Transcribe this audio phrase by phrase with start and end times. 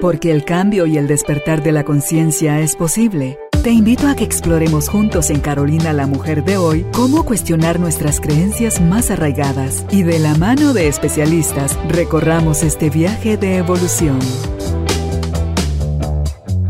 [0.00, 3.38] Porque el cambio y el despertar de la conciencia es posible.
[3.62, 8.20] Te invito a que exploremos juntos en Carolina la Mujer de hoy cómo cuestionar nuestras
[8.20, 14.18] creencias más arraigadas y de la mano de especialistas recorramos este viaje de evolución.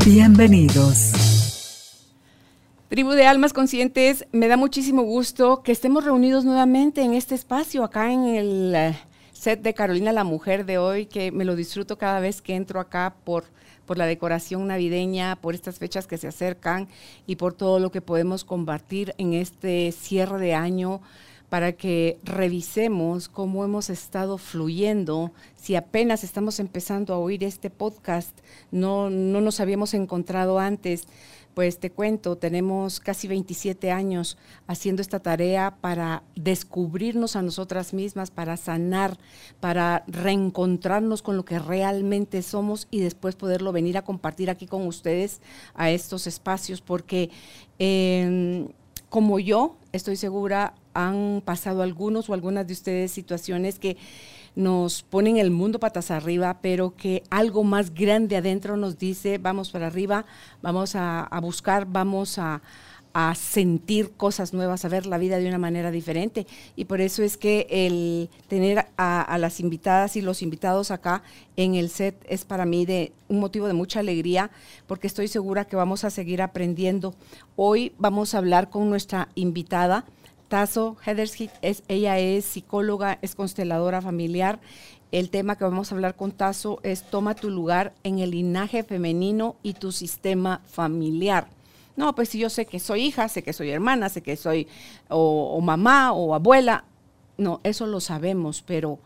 [0.04, 1.24] Bienvenidos.
[2.88, 7.82] Tribu de Almas Conscientes, me da muchísimo gusto que estemos reunidos nuevamente en este espacio,
[7.82, 8.94] acá en el
[9.44, 12.80] set de Carolina la Mujer de hoy, que me lo disfruto cada vez que entro
[12.80, 13.44] acá por
[13.84, 16.88] por la decoración navideña, por estas fechas que se acercan
[17.26, 21.02] y por todo lo que podemos compartir en este cierre de año
[21.50, 25.32] para que revisemos cómo hemos estado fluyendo.
[25.56, 28.36] Si apenas estamos empezando a oír este podcast,
[28.70, 31.06] no, no nos habíamos encontrado antes,
[31.54, 34.36] pues te cuento, tenemos casi 27 años
[34.66, 39.18] haciendo esta tarea para descubrirnos a nosotras mismas, para sanar,
[39.60, 44.86] para reencontrarnos con lo que realmente somos y después poderlo venir a compartir aquí con
[44.86, 45.40] ustedes
[45.74, 47.30] a estos espacios, porque
[47.78, 48.68] em,
[49.08, 53.96] como yo, estoy segura, han pasado algunos o algunas de ustedes situaciones que
[54.56, 59.70] nos ponen el mundo patas arriba, pero que algo más grande adentro nos dice, vamos
[59.70, 60.24] para arriba,
[60.62, 62.62] vamos a, buscar, vamos a,
[63.36, 66.48] sentir cosas nuevas, a ver la vida de una manera diferente.
[66.74, 71.22] Y por eso es que el tener a, las invitadas y los invitados acá
[71.56, 74.50] en el set es para mí de un motivo de mucha alegría,
[74.88, 77.14] porque estoy segura que vamos a seguir aprendiendo.
[77.54, 80.04] Hoy vamos a hablar con nuestra invitada.
[80.54, 84.60] Tazo Heather's es, ella es psicóloga, es consteladora familiar.
[85.10, 88.84] El tema que vamos a hablar con Tazo es Toma tu lugar en el linaje
[88.84, 91.48] femenino y tu sistema familiar.
[91.96, 94.68] No, pues si yo sé que soy hija, sé que soy hermana, sé que soy
[95.08, 96.84] o, mamá o abuela.
[97.36, 99.00] No, eso lo sabemos, pero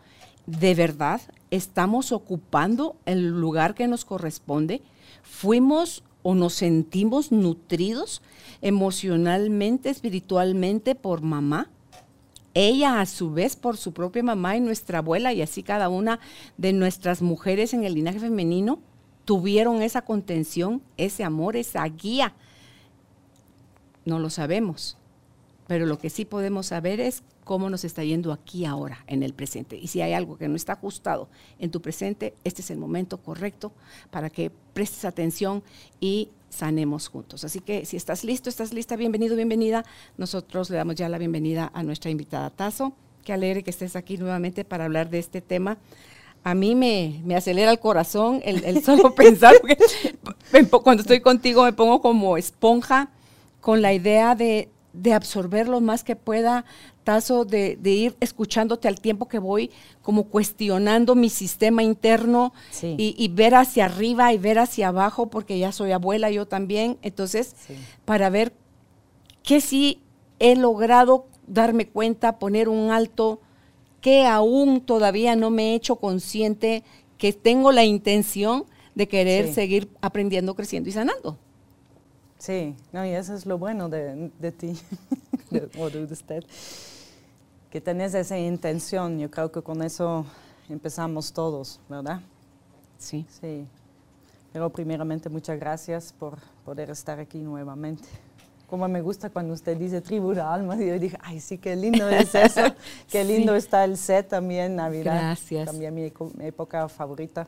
[0.45, 4.83] ¿de verdad estamos ocupando el lugar que nos corresponde?
[5.23, 8.21] ¿Fuimos o nos sentimos nutridos
[8.61, 11.71] emocionalmente, espiritualmente por mamá.
[12.53, 16.21] Ella a su vez por su propia mamá y nuestra abuela y así cada una
[16.59, 18.79] de nuestras mujeres en el linaje femenino
[19.25, 22.35] tuvieron esa contención, ese amor, esa guía.
[24.05, 24.99] No lo sabemos,
[25.67, 29.33] pero lo que sí podemos saber es cómo nos está yendo aquí ahora, en el
[29.33, 29.79] presente.
[29.79, 33.23] Y si hay algo que no está ajustado en tu presente, este es el momento
[33.23, 33.73] correcto
[34.11, 35.63] para que prestes atención
[35.99, 37.45] y sanemos juntos.
[37.45, 39.87] Así que si estás listo, estás lista, bienvenido, bienvenida.
[40.19, 42.93] Nosotros le damos ya la bienvenida a nuestra invitada Tazo.
[43.25, 45.79] Qué alegre que estés aquí nuevamente para hablar de este tema.
[46.45, 49.55] A mí me, me acelera el corazón el, solo pensar,
[50.83, 53.09] cuando estoy contigo me pongo como esponja
[53.63, 56.65] con la idea de, de absorber lo más que pueda,
[57.09, 59.71] De, ir escuchándote al tiempo que voy,
[60.03, 62.53] como cuestionando mi sistema interno
[62.83, 67.55] y, ver hacia arriba y ver hacia abajo, porque ya soy abuela yo también, entonces,
[68.05, 68.53] para ver
[69.43, 70.03] qué sí
[70.39, 73.41] he logrado darme cuenta, poner un alto,
[74.03, 76.85] que aún todavía no me he hecho consciente
[77.17, 81.39] que tengo la intención de querer seguir aprendiendo, creciendo y sanando.
[82.39, 84.75] Sí, no, y eso es lo bueno de, de ti,
[85.79, 86.45] o de usted,
[87.71, 89.19] que tenés esa intención.
[89.19, 90.25] Yo creo que con eso
[90.69, 92.21] empezamos todos, ¿verdad?
[92.99, 93.27] Sí.
[93.29, 93.67] Sí.
[94.53, 98.09] Pero primeramente muchas gracias por poder estar aquí nuevamente.
[98.69, 102.09] Como me gusta cuando usted dice tribu de almas, yo dije, ay, sí, qué lindo
[102.09, 102.61] es eso,
[103.11, 105.15] qué lindo está el set también, Navidad.
[105.15, 105.67] Gracias.
[105.67, 107.47] También mi, mi época favorita.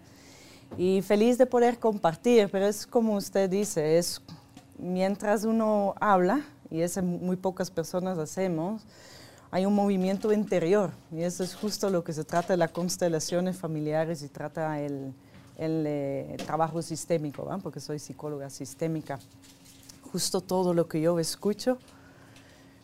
[0.79, 4.23] Y feliz de poder compartir, pero es como usted dice, es
[4.79, 8.83] mientras uno habla, y eso muy pocas personas hacemos,
[9.51, 10.91] hay un movimiento interior.
[11.13, 15.13] Y eso es justo lo que se trata de las constelaciones familiares y trata el,
[15.59, 19.19] el, eh, trabajo sistémico, porque soy psicóloga sistémica.
[20.13, 21.79] Justo todo lo que yo escucho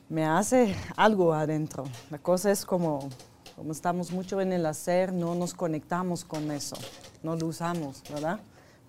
[0.09, 1.85] me hace algo adentro.
[2.11, 3.09] La cosa es como,
[3.57, 6.77] como estamos mucho en el hacer, no nos conectamos con eso,
[7.23, 8.41] no lo usamos, ¿verdad?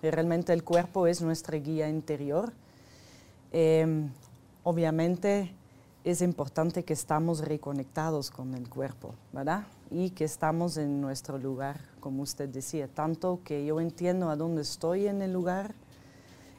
[0.02, 2.52] Y realmente el cuerpo es nuestra guía interior
[3.52, 4.10] Em,
[4.62, 5.50] obviamente
[6.10, 9.66] es importante que estamos reconectados con el cuerpo, ¿verdad?
[9.90, 14.62] Y que estamos en nuestro lugar, como usted decía, tanto que yo entiendo a dónde
[14.62, 15.74] estoy en el lugar,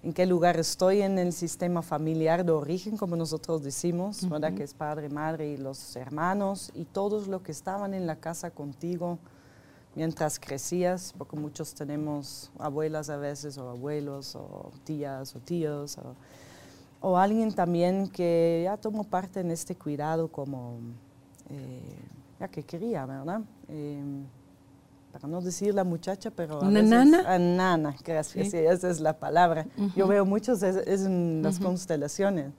[0.04, 4.54] en qué lugar estoy en el sistema familiar de origen, como nosotros decimos, ¿verdad?
[4.54, 8.52] Que es padre, madre y los hermanos y todos los que estaban en la casa
[8.52, 9.18] contigo
[9.96, 16.16] mientras crecías, porque muchos tenemos abuelas a veces, o abuelos, o tías, o tíos, o
[17.02, 20.80] o alguien también que ya tomó parte en este cuidado como,
[21.50, 21.82] eh,
[22.40, 23.42] ya que quería, ¿verdad?
[23.68, 24.26] Em,
[25.12, 26.60] para no decir la muchacha, pero...
[26.60, 27.24] ¿Una nana?
[27.26, 28.58] A nana, gracias, sí.
[28.58, 29.66] esa es la palabra.
[29.96, 32.52] Yo veo muchos es, en las constelaciones,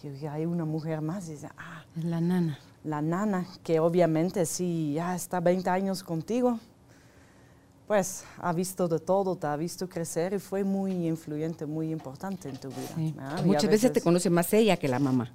[0.00, 1.84] que hay una mujer más y dice, ah...
[1.96, 2.58] Es la nana.
[2.84, 6.60] La nana, que obviamente sí, ya está 20 años contigo,
[7.88, 12.50] pues ha visto de todo, te ha visto crecer y fue muy influyente, muy importante
[12.50, 13.40] en tu vida.
[13.42, 15.32] Muchas veces, veces te conoce más ella que la mamá.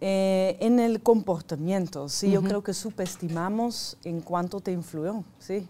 [0.00, 5.68] Eh, en el comportamiento, sí, yo creo que subestimamos en cuánto te influyó, sí.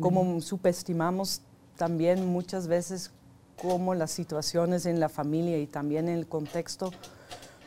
[0.00, 1.42] Como subestimamos
[1.76, 3.12] también muchas veces
[3.60, 6.90] cómo las situaciones en la familia y también en el contexto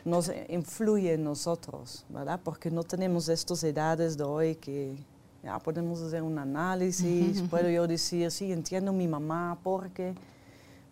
[0.04, 2.40] nos influyen en nosotros, ¿verdad?
[2.44, 4.98] Porque no tenemos estas edades de hoy que
[5.46, 10.14] ya podemos hacer un análisis, puedo yo decir, sí, entiendo mi mamá, porque,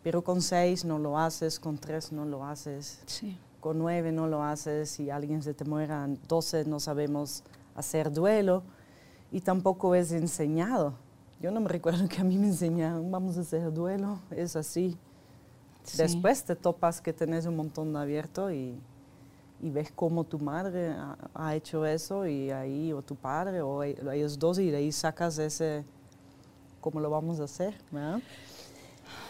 [0.02, 3.00] pero con seis no lo haces, con tres no lo haces.
[3.06, 7.42] Sí con nueve no lo haces, si alguien se te muera, doce no sabemos
[7.74, 8.62] hacer duelo
[9.32, 10.92] y tampoco es enseñado.
[11.40, 14.98] Yo no me recuerdo que a mí me enseñaron, vamos a hacer duelo, es así.
[15.96, 18.78] Después te topas que tenés un montón de abierto y,
[19.64, 20.94] y ves cómo tu madre
[21.32, 24.92] ha, hecho eso y ahí, o tu padre, o e, ellos dos, y de ahí
[24.92, 25.84] sacas ese,
[26.82, 27.74] cómo lo vamos a hacer.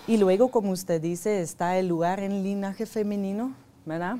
[0.08, 3.54] Y luego, como usted dice, está el lugar en linaje femenino,
[3.86, 4.16] ¿verdad?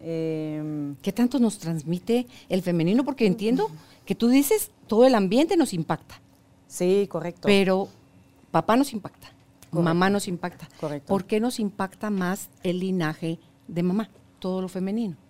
[0.00, 3.04] Em, ¿Qué tanto nos transmite el femenino?
[3.04, 3.68] Porque entiendo
[4.06, 6.14] que tú dices, todo el ambiente nos impacta.
[6.66, 7.42] Sí, correcto.
[7.42, 7.88] Pero
[8.50, 9.28] papá nos impacta,
[9.70, 10.66] mamá nos impacta.
[10.80, 11.08] Correcto.
[11.08, 13.38] ¿Por qué nos impacta más el linaje
[13.68, 14.08] de mamá,
[14.38, 15.21] todo lo femenino?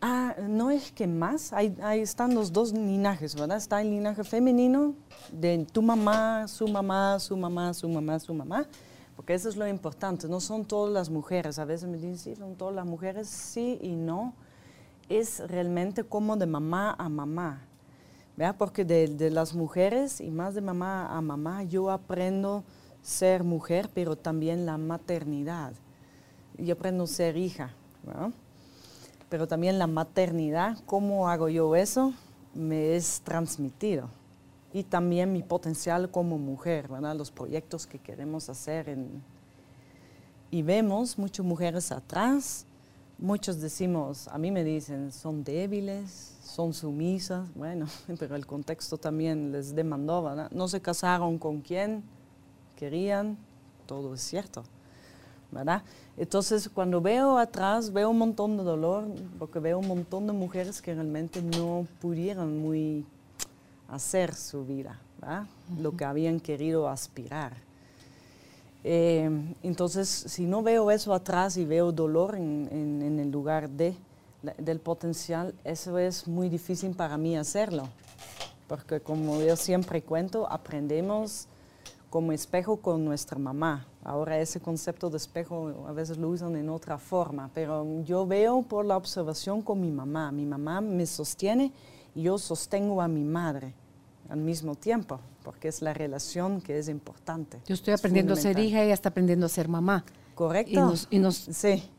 [0.00, 3.56] Ah, no es que más, ahí, están los dos linajes, ¿verdad?
[3.56, 4.94] Está el linaje femenino
[5.32, 8.66] de tu mamá, su mamá, su mamá, su mamá, su mamá,
[9.16, 12.36] porque eso es lo importante, no son todas las mujeres, a veces me dicen, sí,
[12.36, 14.34] son todas las mujeres, sí y no,
[15.08, 17.62] es realmente como de mamá a mamá,
[18.36, 18.56] ¿verdad?
[18.58, 22.64] Porque de, de las mujeres y más de mamá a mamá yo aprendo
[23.00, 25.72] ser mujer, pero también la maternidad,
[26.58, 27.70] yo aprendo ser hija,
[28.04, 28.30] ¿verdad?
[29.28, 32.12] Pero también la maternidad, ¿cómo hago yo eso?
[32.54, 34.08] Me es transmitido
[34.72, 37.16] y también mi potencial como mujer, ¿verdad?
[37.16, 38.90] los proyectos que queremos hacer.
[38.90, 39.22] En,
[40.50, 42.66] y vemos muchas mujeres atrás,
[43.18, 47.86] muchos decimos, a mí me dicen, son débiles, son sumisas, bueno,
[48.18, 50.50] pero el contexto también les demandó, ¿verdad?
[50.50, 52.02] no se casaron con quien
[52.76, 53.38] querían,
[53.86, 54.62] todo es cierto.
[55.50, 55.82] ¿Verdad?
[56.16, 59.04] Entonces, cuando veo atrás, veo un montón de dolor,
[59.38, 63.04] porque veo un montón de mujeres que realmente no pudieron muy
[63.88, 64.98] hacer su vida,
[65.78, 67.54] lo que habían querido aspirar.
[68.84, 69.28] Eh,
[69.62, 73.96] entonces, si no veo eso atrás y veo dolor en, el lugar de,
[74.58, 77.88] del potencial, eso es muy difícil para mí hacerlo.
[78.68, 81.46] Porque como yo siempre cuento, aprendemos
[82.10, 83.86] como espejo con nuestra mamá.
[84.04, 88.62] Ahora ese concepto de espejo a veces lo usan en otra forma, pero yo veo
[88.62, 90.30] por la observación con mi mamá.
[90.30, 91.72] Mi mamá me sostiene
[92.14, 93.74] y yo sostengo a mi madre
[94.28, 97.58] al mismo tiempo, porque es la relación que es importante.
[97.66, 100.04] Yo estoy aprendiendo a ser hija y ella está aprendiendo a ser mamá.
[100.34, 100.94] Correcto.
[101.10, 101.48] Y nos,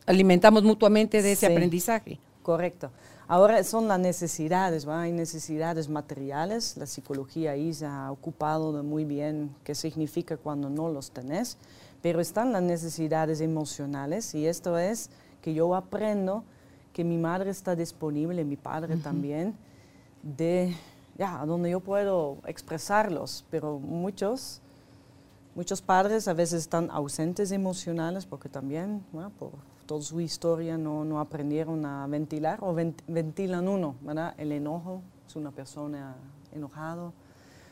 [0.05, 2.19] alimentamos mutuamente de ese aprendizaje.
[2.43, 2.91] Correcto.
[3.29, 9.03] Ahora son las necesidades, hay necesidades materiales, la psicología ahí se ha ocupado de muy
[9.03, 11.57] bien qué significa cuando no los tenés,
[12.01, 15.09] pero están las necesidades emocionales y esto es
[15.41, 16.45] que yo aprendo
[16.93, 19.55] que mi madre está disponible, mi padre también,
[20.23, 20.73] de
[21.17, 24.61] ya, donde yo puedo expresarlos, pero muchos,
[25.53, 29.03] muchos padres a veces están ausentes emocionales porque también,
[29.37, 29.51] por
[29.87, 34.35] toda su historia, no, no aprendieron a ventilar o ventilan uno, ¿verdad?
[34.37, 36.15] El enojo es una persona
[36.51, 37.13] enojado,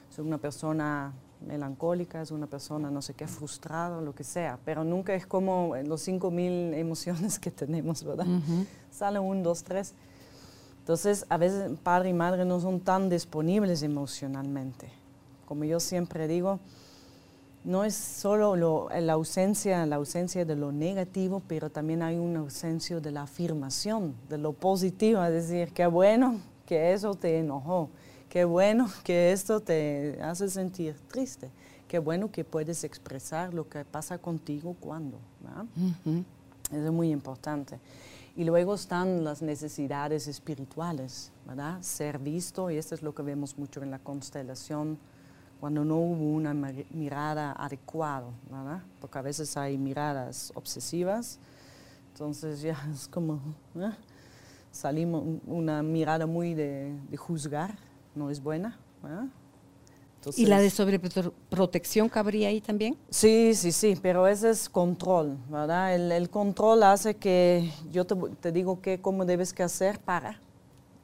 [0.09, 1.13] es una persona
[1.45, 5.75] melancólica, es una persona no sé qué, frustrada, lo que sea, pero nunca es como
[5.85, 8.25] los 5.000 emociones que tenemos, ¿verdad?
[8.89, 9.93] Sale un, dos, tres.
[10.79, 14.89] Entonces, a veces padre y madre no son tan disponibles emocionalmente.
[15.45, 16.59] Como yo siempre digo,
[17.65, 18.55] no es solo
[18.89, 24.13] la, ausencia, la ausencia de lo negativo, pero también hay una ausencia de la afirmación,
[24.29, 27.89] de lo positivo, es decir, qué bueno que eso te enojó,
[28.29, 31.49] qué bueno que esto te hace sentir triste,
[31.87, 35.17] qué bueno que puedes expresar lo que pasa contigo cuando.
[36.71, 37.79] Eso es muy importante.
[38.35, 41.81] Y luego están las necesidades espirituales, ¿verdad?
[41.81, 44.99] Ser visto, y esto es lo que vemos mucho en la constelación,
[45.59, 48.81] cuando no hubo una mirada adecuada, ¿verdad?
[48.99, 51.39] Porque a veces hay miradas obsesivas,
[52.13, 53.39] entonces ya es como,
[53.75, 53.91] ¿eh?
[54.71, 57.75] salimos una mirada muy de, juzgar,
[58.13, 59.27] no es buena, ¿verdad?
[60.35, 62.97] ¿Y la de sobreprotección cabría ahí también?
[63.09, 65.93] Sí, sí, sí, pero ese es control, ¿verdad?
[65.93, 70.39] El, control hace que yo te, digo que cómo debes que hacer para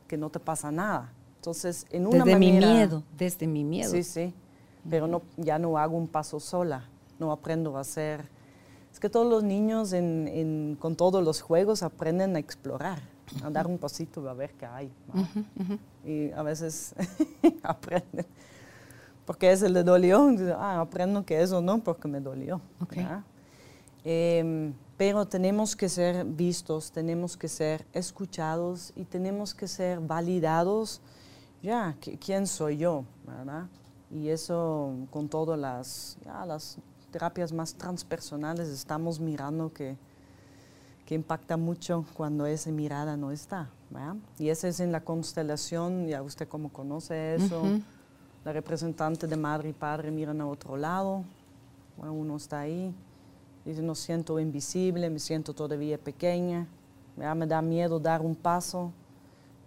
[0.08, 1.14] que no te pasa nada.
[1.36, 3.92] Entonces, en una desde mi miedo, desde mi miedo.
[3.92, 4.34] Sí, sí,
[4.90, 6.86] pero no, ya no hago un paso sola,
[7.20, 8.30] no aprendo a hacer...
[8.92, 9.94] Es que todos los niños
[10.80, 13.00] con todos los juegos aprenden a explorar,
[13.42, 14.92] a dar un pasito a ver qué hay.
[16.04, 16.94] Y a veces
[17.64, 18.26] aprenden
[19.26, 22.60] porque ese le dolió, ah, aprendo que eso no, porque me dolió.
[24.04, 31.02] Em, pero tenemos que ser vistos, tenemos que ser escuchados y tenemos que ser validados.
[31.62, 33.06] Ya, ¿quién soy yo?
[33.26, 33.68] ¿verdad?
[34.14, 36.78] Y eso con todas las, las
[37.12, 39.98] terapias más transpersonales estamos mirando que,
[41.06, 43.70] que impacta mucho cuando esa mirada no está.
[43.90, 44.16] ¿verdad?
[44.40, 47.64] Y ese es en la constelación, ya usted como conoce eso.
[48.44, 51.24] La representante de madre y padre miran a otro lado,
[51.98, 52.94] uno está ahí,
[53.64, 56.68] dice, no siento invisible, me siento todavía pequeña,
[57.16, 58.92] me da miedo dar un paso.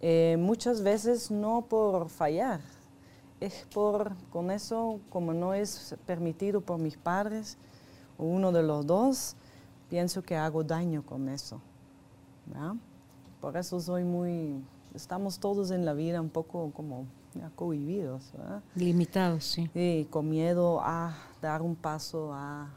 [0.00, 2.60] Eh, muchas veces no por fallar,
[3.44, 7.56] es por, con eso, como no es permitido por mis padres,
[8.18, 9.36] o uno de los dos,
[9.88, 11.60] pienso que hago daño con eso.
[13.40, 14.62] Por eso soy muy,
[14.94, 17.06] estamos todos en la vida un poco como
[17.56, 18.32] cohibidos.
[18.74, 19.68] Limitados, sí.
[19.72, 22.70] Sí, con miedo a dar un paso, a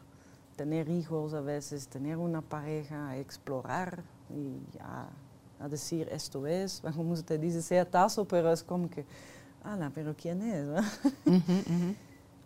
[0.55, 5.07] tener hijos a veces, tener una pareja, a explorar y a,
[5.69, 9.05] decir esto es, como usted dice, sea tazo, pero es como que,
[9.73, 10.67] ala, pero ¿quién es?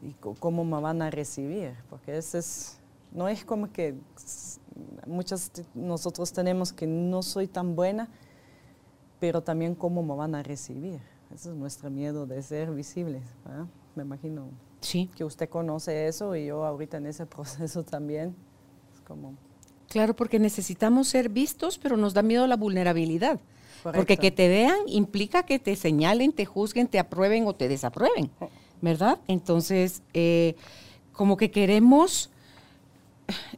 [0.03, 2.79] Y cómo me van a recibir, porque ese es,
[3.11, 3.93] no es como que
[5.05, 8.09] muchas nosotros tenemos que no soy tan buena,
[9.19, 10.99] pero también cómo me van a recibir.
[11.33, 13.23] Ese es nuestro miedo de ser visibles.
[13.95, 14.49] Me imagino
[14.79, 15.09] sí.
[15.15, 18.35] que usted conoce eso y yo ahorita en ese proceso también.
[19.07, 19.35] como...
[19.87, 23.39] Claro, porque necesitamos ser vistos, pero nos da miedo la vulnerabilidad.
[23.83, 28.29] Porque que te vean implica que te señalen, te juzguen, te aprueben o te desaprueben,
[28.81, 29.19] ¿verdad?
[29.27, 30.55] Entonces, eh,
[31.13, 32.29] como que queremos,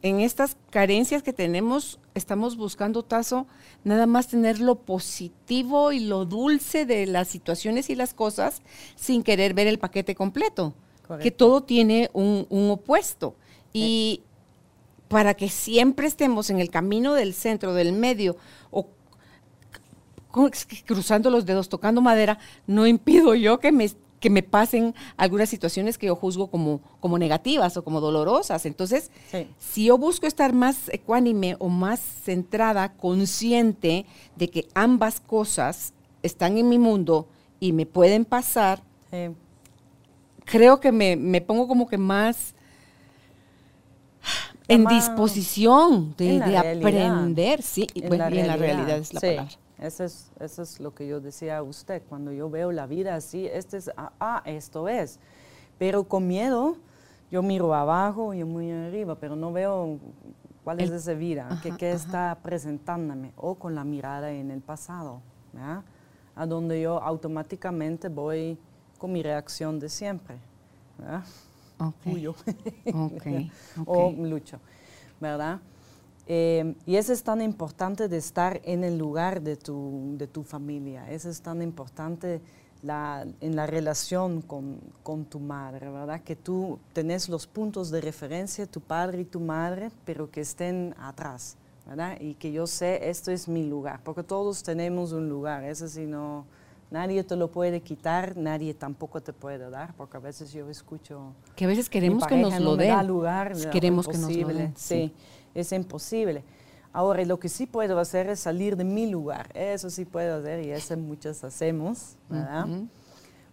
[0.02, 3.46] en estas carencias que tenemos, estamos buscando, Tazo,
[3.84, 8.62] nada más tener lo positivo y lo dulce de las situaciones y las cosas
[8.96, 10.74] sin querer ver el paquete completo,
[11.20, 13.34] que todo tiene un, opuesto.
[13.72, 14.22] Y
[15.08, 18.36] para que siempre estemos en el camino del centro, del medio,
[18.70, 18.88] o
[20.84, 23.88] cruzando los dedos, tocando madera, no impido yo que me
[24.24, 28.64] que me pasen algunas situaciones que yo juzgo como, como negativas o como dolorosas.
[28.64, 29.10] Entonces,
[29.58, 36.56] si yo busco estar más ecuánime o más centrada, consciente de que ambas cosas están
[36.56, 37.28] en mi mundo
[37.60, 38.82] y me pueden pasar,
[40.46, 42.54] creo que me, pongo como que más
[44.68, 49.63] en disposición de, aprender, sí, y, en la realidad es la palabra.
[49.78, 53.16] Eso es, eso es lo que yo decía a usted, cuando yo veo la vida
[53.16, 55.18] así, este es, ah, ah, esto es.
[55.78, 56.76] Pero con miedo,
[57.30, 59.98] yo miro abajo, yo muy arriba, pero no veo
[60.62, 65.20] cuál es esa vida, qué, está presentándome, o con la mirada en el pasado,
[66.36, 68.56] a donde yo automáticamente voy
[68.98, 70.38] con mi reacción de siempre.
[73.86, 74.60] o lucho,
[75.20, 75.60] ¿verdad?
[76.26, 80.42] Eh, y eso es tan importante de estar en el lugar de tu, de tu
[80.42, 82.40] familia, eso es tan importante
[82.82, 86.22] la, en la relación con, con, tu madre, ¿verdad?
[86.22, 90.94] Que tú tenés los puntos de referencia, tu padre y tu madre, pero que estén
[90.98, 92.18] atrás, ¿verdad?
[92.18, 96.06] Y que yo sé, esto es mi lugar, porque todos tenemos un lugar, eso sí
[96.06, 96.46] no,
[96.90, 101.32] nadie te lo puede quitar, nadie tampoco te puede dar, porque a veces yo escucho...
[101.54, 103.06] Que a veces queremos que nos lo den.
[103.06, 104.72] lugar, queremos que nos lo den.
[104.74, 105.12] sí
[105.54, 106.42] es imposible.
[106.92, 109.50] Ahora, lo que sí puedo hacer es salir de mi lugar.
[109.54, 112.66] Eso sí puedo hacer y eso muchos hacemos, ¿verdad?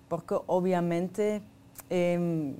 [0.07, 1.41] Porque obviamente,
[1.89, 2.55] em,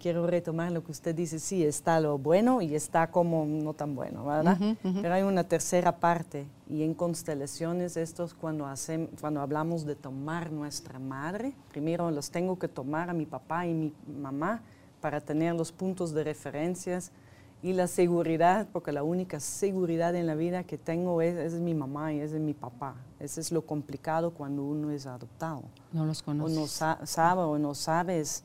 [0.00, 3.94] quiero retomar lo que usted dice, sí, está lo bueno y está como no tan
[3.94, 4.58] bueno, ¿verdad?
[4.82, 10.50] Pero hay una tercera parte y en constelaciones estos cuando, hacen, cuando hablamos de tomar
[10.50, 14.62] nuestra madre, primero los tengo que tomar a mi papá y mi mamá
[15.00, 17.12] para tener los puntos de referencias
[17.62, 21.74] y la seguridad, porque la única seguridad en la vida que tengo es, es mi
[21.74, 22.94] mamá y es mi papá.
[23.18, 25.62] Eso es lo complicado cuando uno es adoptado.
[25.92, 26.56] No los conoces.
[26.56, 28.44] O no sabe o no sabes,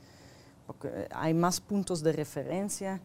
[0.66, 3.00] porque hay más puntos de referencia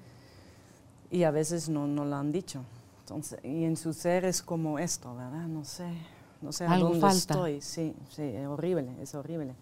[1.11, 2.63] y a veces no, no lo han dicho.
[3.01, 5.47] Entonces, y en su ser es como esto, ¿verdad?
[5.47, 5.91] No sé,
[6.41, 7.61] no sé a dónde estoy.
[7.61, 9.55] Sí, sí, es horrible, es horrible.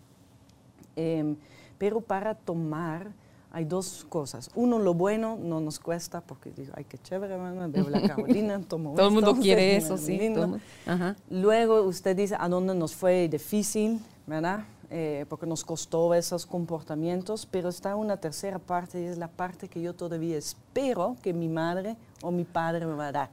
[0.95, 1.37] Em,
[1.79, 3.11] Pero para tomar
[3.53, 4.51] hay dos cosas.
[4.55, 7.37] Uno, lo bueno no nos cuesta porque digo, ay, qué chévere,
[7.69, 10.33] veo la Carolina, tomo Todo el mundo quiere eso, sí.
[11.31, 14.65] Luego usted dice a dónde nos fue difícil, ¿verdad?
[14.89, 19.69] Eh, porque nos costó esos comportamientos, pero está una tercera parte y es la parte
[19.69, 23.31] que yo todavía espero que mi madre o mi padre me va a dar.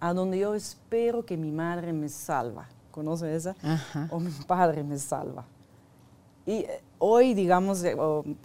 [0.00, 2.68] A donde yo espero que mi madre me salva.
[2.90, 3.54] ¿Conoce esa?
[4.10, 5.44] O mi padre me salva.
[6.44, 7.96] Y eh, hoy, digamos, eh,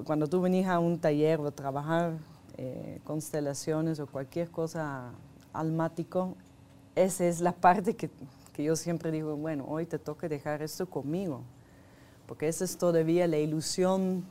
[0.05, 2.13] cuando tú venís a un taller o trabajar
[2.57, 5.11] eh, constelaciones o cualquier cosa
[5.51, 6.35] almático,
[6.95, 8.09] esa es la parte que,
[8.53, 11.41] que, yo siempre digo, bueno, hoy te toca dejar esto conmigo,
[12.27, 14.25] porque esa es todavía la ilusión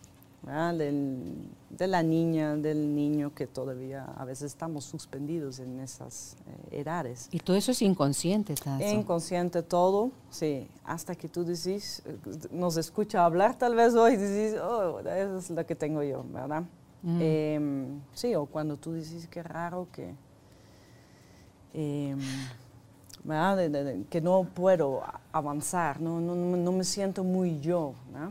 [0.47, 6.37] de la niña, del niño, que todavía a veces estamos suspendidos en esas
[6.71, 7.29] eh, edades.
[7.33, 8.81] Y todo eso es inconsciente, ¿estás?
[8.81, 12.17] Inconsciente todo, sí, hasta que tú decís, eh,
[12.53, 16.63] nos escucha hablar tal vez hoy, decís, oh, esa es la que tengo yo, ¿verdad?
[17.03, 17.21] Mm.
[17.21, 20.15] Em, sí, o cuando tú decís, qué raro que...
[21.75, 22.21] Em,
[24.09, 27.95] que no puedo avanzar, no, no, no me siento muy yo.
[28.13, 28.31] ¿verdad?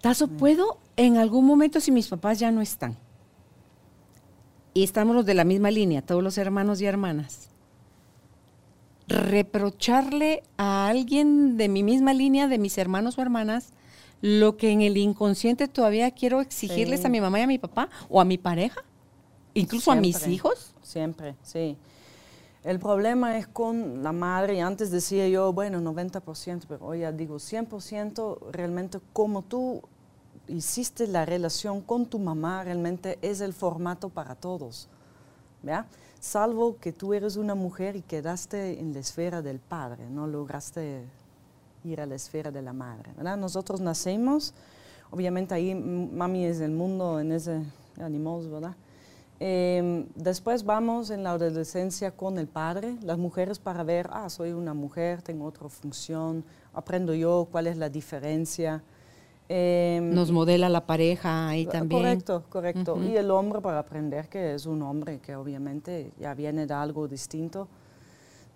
[0.00, 2.96] Tazo, ¿puedo en algún momento si mis papás ya no están?
[4.72, 7.48] Y estamos los de la misma línea, todos los hermanos y hermanas.
[9.06, 13.72] Reprocharle a alguien de mi misma línea, de mis hermanos o hermanas,
[14.20, 17.90] lo que en el inconsciente todavía quiero exigirles a mi mamá y a mi papá
[18.08, 18.82] o a mi pareja,
[19.52, 20.74] incluso a mis hijos.
[20.82, 21.76] Siempre, sí.
[22.64, 27.12] El problema es con la madre, y antes decía yo, bueno, 90%, pero hoy ya
[27.12, 29.82] digo 100%, realmente como tú
[30.48, 34.88] hiciste la relación con tu mamá, realmente es el formato para todos.
[35.62, 35.86] ¿ya?
[36.20, 41.04] Salvo que tú eres una mujer y quedaste en la esfera del padre, no lograste
[41.84, 43.12] ir a la esfera de la madre.
[43.16, 43.36] ¿verdad?
[43.36, 44.54] Nosotros nacemos,
[45.10, 47.62] obviamente ahí mami es el mundo en ese
[48.00, 48.76] animal, ¿verdad?
[49.40, 54.52] Em, después vamos en la adolescencia con el padre, las mujeres para ver, ah, soy
[54.52, 58.82] una mujer, tengo otra función, aprendo yo cuál es la diferencia.
[59.48, 62.00] Em, Nos modela la pareja ahí también.
[62.00, 62.98] Correcto, correcto.
[63.02, 67.06] Y el hombre para aprender que es un hombre, que obviamente ya viene de algo
[67.06, 67.68] distinto,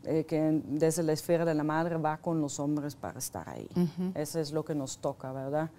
[0.05, 3.69] eh, que desde la esfera de la madre va con los hombres para estar ahí.
[4.15, 5.71] Eso es lo que nos toca, ¿verdad?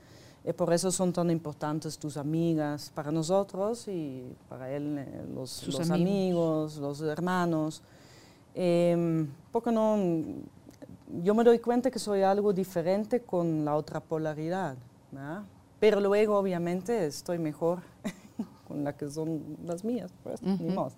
[0.45, 5.89] Y por eso son tan importantes tus amigas para nosotros y para él, eh, los,
[5.89, 6.78] amigos.
[6.78, 7.82] los hermanos.
[8.56, 9.98] Eh, porque no,
[11.24, 14.78] yo me doy cuenta que soy algo diferente con la otra polaridad.
[15.80, 17.80] Pero luego, obviamente, estoy mejor
[18.67, 20.95] con la que son las mías, pues, ni más.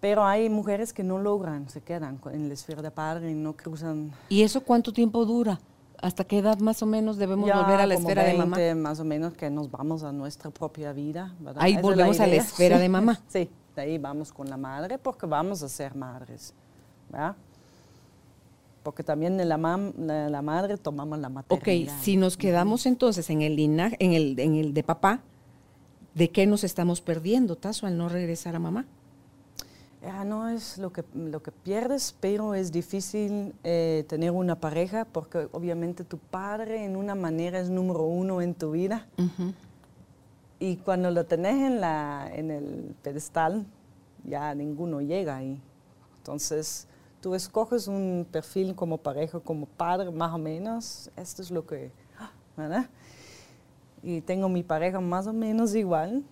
[0.00, 3.54] Pero hay mujeres que no logran, se quedan en la esfera de padre y no
[3.54, 4.12] cruzan.
[4.28, 5.60] ¿Y eso cuánto tiempo dura?
[6.00, 8.56] ¿Hasta qué edad más o menos debemos volver a la esfera de mamá?
[8.76, 11.34] Más o menos que nos vamos a nuestra propia vida.
[11.56, 13.20] Ahí volvemos a la esfera de mamá.
[13.28, 16.54] Sí, de ahí vamos con la madre porque vamos a ser madres.
[17.10, 17.36] ¿verdad?
[18.82, 21.92] Porque también de la, la, madre tomamos la maternidad.
[21.92, 25.20] Ok, si nos quedamos entonces en el linaje, en el, en el de papá,
[26.14, 28.86] ¿de qué nos estamos perdiendo, Tazo, al no regresar a mamá?
[30.02, 35.04] Ya no es lo que, lo que pierdes, pero es difícil eh, tener una pareja
[35.04, 39.06] porque obviamente tu padre en una manera es número uno en tu vida.
[40.58, 43.66] Y cuando lo tenés en, la, en el pedestal,
[44.24, 45.60] ya ninguno llega ahí.
[46.18, 46.86] Entonces,
[47.20, 51.10] tú escoges un perfil como pareja, como padre, más o menos.
[51.16, 51.90] Esto es lo que...
[52.56, 52.86] ¿verdad?
[54.02, 56.22] Y tengo mi pareja más o menos igual,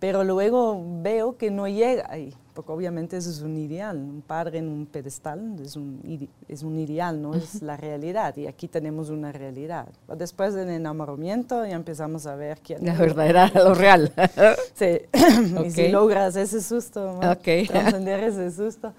[0.00, 4.58] pero luego veo que no llega ahí porque obviamente eso es un ideal, un padre
[4.58, 9.10] en un pedestal es un, es un ideal, no es la realidad, y aquí tenemos
[9.10, 9.88] una realidad.
[10.16, 14.12] Después del enamoramiento ya empezamos a ver quién La verdad era lo real.
[14.74, 15.00] sí,
[15.64, 17.66] y si logras ese susto, okay.
[17.68, 18.92] trascender ese susto,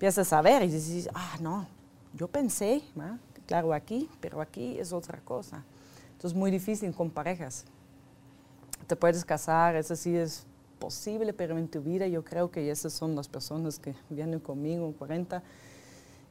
[0.00, 1.66] empiezas a ver y dices, ah, no,
[2.14, 2.80] yo pensé,
[3.44, 5.62] claro, aquí, pero aquí es otra cosa.
[6.12, 7.66] Entonces es muy difícil con parejas.
[8.86, 10.46] Te puedes casar, eso sí es
[10.78, 14.90] posible, pero en tu vida yo creo que esas son las personas que vienen conmigo,
[14.98, 15.42] 40,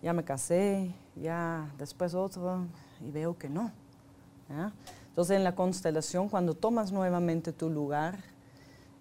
[0.02, 2.66] ya me casé, ya después otro,
[3.00, 3.72] y veo que no.
[5.10, 8.18] Entonces en la constelación, cuando tomas nuevamente tu lugar,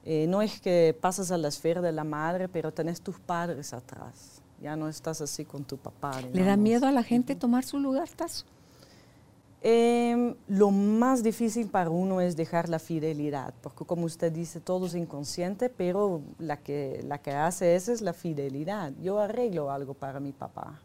[0.04, 3.72] eh, no es que pasas a la esfera de la madre, pero tenés tus padres
[3.72, 4.37] atrás.
[4.60, 6.20] Ya no estás así con tu papá.
[6.32, 8.44] ¿Le da miedo a la gente tomar su lugar, Tazo?
[9.60, 14.86] Em, lo más difícil para uno es dejar la fidelidad, porque como usted dice, todo
[14.86, 18.92] es inconsciente, pero la que, la que hace eso es la fidelidad.
[19.02, 20.80] Yo arreglo algo para mi papá.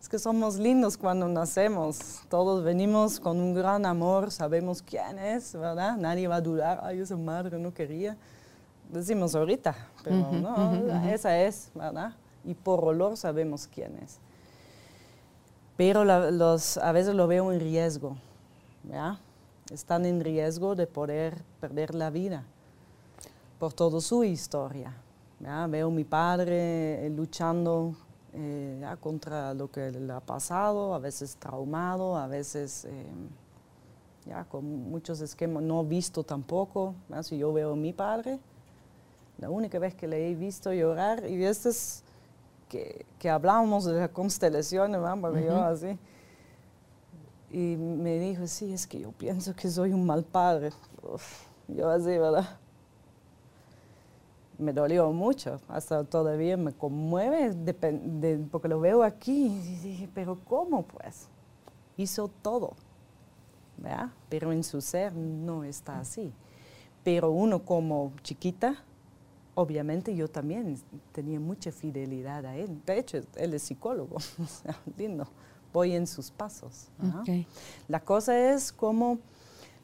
[0.00, 2.20] Es que somos lindos cuando nacemos.
[2.28, 5.96] Todos venimos con un gran amor, sabemos quién es, ¿verdad?
[5.96, 8.16] Nadie va a dudar, ay, esa madre no quería.
[8.90, 10.74] Decimos ahorita, pero no,
[11.08, 12.12] esa es, ¿verdad?
[12.46, 14.18] Y por olor sabemos quién es.
[15.76, 18.16] Pero los, a veces lo veo en riesgo,
[18.84, 19.18] ¿verdad?
[19.70, 22.44] Están en riesgo de poder perder la vida
[23.58, 24.94] por toda su historia.
[25.38, 25.68] ¿verdad?
[25.68, 27.94] Veo a mi padre luchando
[28.32, 33.28] eh, contra lo que le ha pasado, a veces traumado, a veces em,
[34.26, 36.94] ya con muchos esquemas no visto tampoco.
[37.22, 38.38] Si yo veo a mi padre,
[39.38, 42.02] la única vez que le he visto llorar, y esto es
[42.68, 45.98] que, que hablábamos de la constelación, porque yo así,
[47.50, 50.70] y me dijo, sí, es que yo pienso que soy un mal padre.
[51.68, 52.58] yo así, ¿verdad?
[54.58, 57.54] me dolió mucho, hasta todavía me conmueve
[58.50, 61.28] porque lo veo aquí y dije, pero ¿cómo pues?
[61.96, 62.74] Hizo todo,
[63.76, 64.10] ¿verdad?
[64.28, 66.32] Pero en su ser no está así.
[67.04, 68.82] Pero uno como chiquita,
[69.56, 70.78] obviamente yo también
[71.10, 72.80] tenía mucha fidelidad a él.
[72.86, 74.18] De hecho, él es psicólogo,
[74.96, 75.26] lindo.
[75.72, 76.88] Voy en sus pasos.
[77.88, 79.18] La cosa es como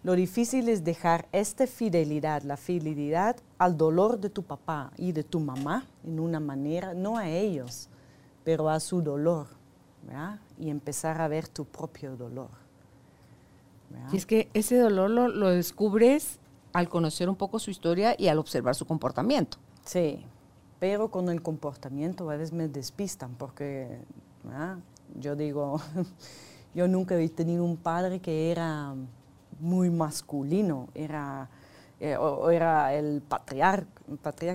[0.04, 5.22] lo difícil es dejar esta fidelidad, la fidelidad al dolor de tu papá y de
[5.22, 7.88] tu mamá en una manera, no a ellos,
[8.42, 9.46] pero a su dolor,
[10.58, 12.50] y empezar a ver tu propio dolor.
[14.12, 16.40] Y es que ese dolor lo, descubres
[16.72, 19.58] al conocer un poco su historia y al observar su comportamiento.
[19.84, 20.24] Sí,
[20.78, 23.98] pero con el comportamiento a veces me despistan porque
[25.18, 25.80] yo digo,
[26.74, 28.94] yo nunca he tenido un padre que era
[29.60, 31.48] muy masculino, era,
[32.00, 33.86] eh, o, era el patriarca,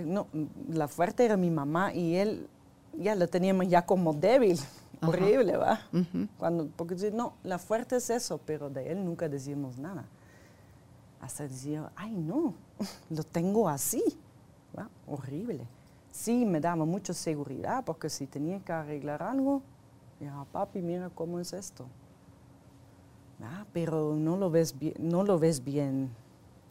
[0.06, 0.28] no,
[0.70, 2.48] la fuerte era mi mamá y él
[2.98, 4.60] ya lo teníamos ya como débil,
[5.02, 5.80] horrible, ¿va?
[6.38, 10.06] Cuando, porque no, la fuerte es eso, pero de él nunca decimos nada.
[11.22, 12.54] Hasta decía, ay no,
[13.10, 14.04] lo tengo así,
[15.06, 15.66] horrible.
[16.12, 19.62] Sí, me daba mucha seguridad porque si tenía que arreglar algo,
[20.20, 21.86] ya, papi, mira cómo es esto.
[23.42, 26.10] Ah, pero no lo, ves bien, no lo ves bien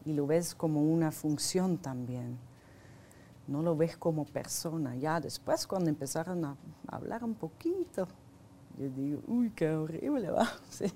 [0.05, 2.38] y lo ves como una función también.
[3.47, 4.97] No lo ves como persona.
[4.97, 6.57] Ya después cuando empezaron a
[6.88, 8.09] hablar un poquito,
[8.79, 10.49] yo digo, uy, qué horrible, va.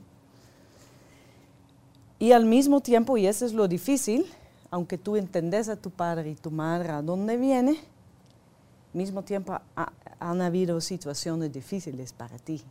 [2.21, 4.27] Y al mismo tiempo, y eso es lo difícil,
[4.71, 7.79] aunque tú entendés a tu padre y tu madre a dónde viene,
[8.93, 9.59] mismo tiempo
[10.19, 12.63] han habido situaciones difíciles para ti.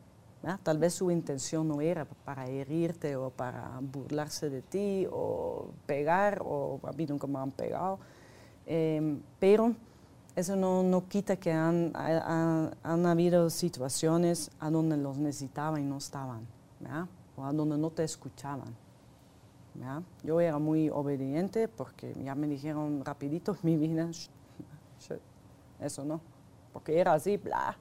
[0.64, 6.42] Tal vez su intención no era para herirte o para burlarse de ti o pegar,
[6.46, 8.00] o a mí nunca han pegado,
[8.66, 9.74] em, pero
[10.38, 16.48] eso no, quita que han, han habido situaciones a donde los necesitaban y no estaban,
[17.36, 18.74] o a donde no te escuchaban.
[20.24, 24.10] Yo era muy obediente porque ya me dijeron rapidito mi vida,
[25.80, 26.22] eso no,
[26.74, 27.78] porque era así, bla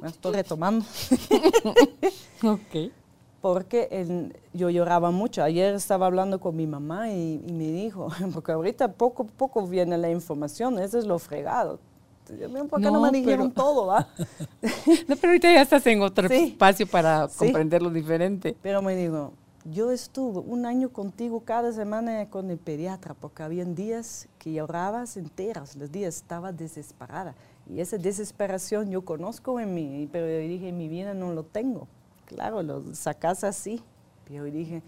[0.00, 0.84] me estoy retomando.
[2.42, 2.92] ok.
[3.40, 5.42] Porque yo lloraba mucho.
[5.42, 10.10] Ayer estaba hablando con mi mamá y, me dijo, porque ahorita poco poco viene la
[10.10, 11.78] información, eso es lo fregado.
[12.70, 13.84] ¿Por qué no, me dijeron todo?
[13.84, 14.08] ¿va?
[15.06, 18.56] no, pero ahorita ya estás en otro espacio para comprenderlo diferente.
[18.62, 23.64] Pero me dijo, yo estuve un año contigo cada semana con el pediatra, porque había
[23.64, 27.34] días que llorabas enteras, los días estaba desesperada.
[27.66, 31.44] Y esa desesperación yo conozco en mí, pero yo dije, en mi vida no lo
[31.44, 31.88] tengo.
[32.26, 33.82] Claro, lo sacas así.
[34.26, 34.82] Pero yo dije,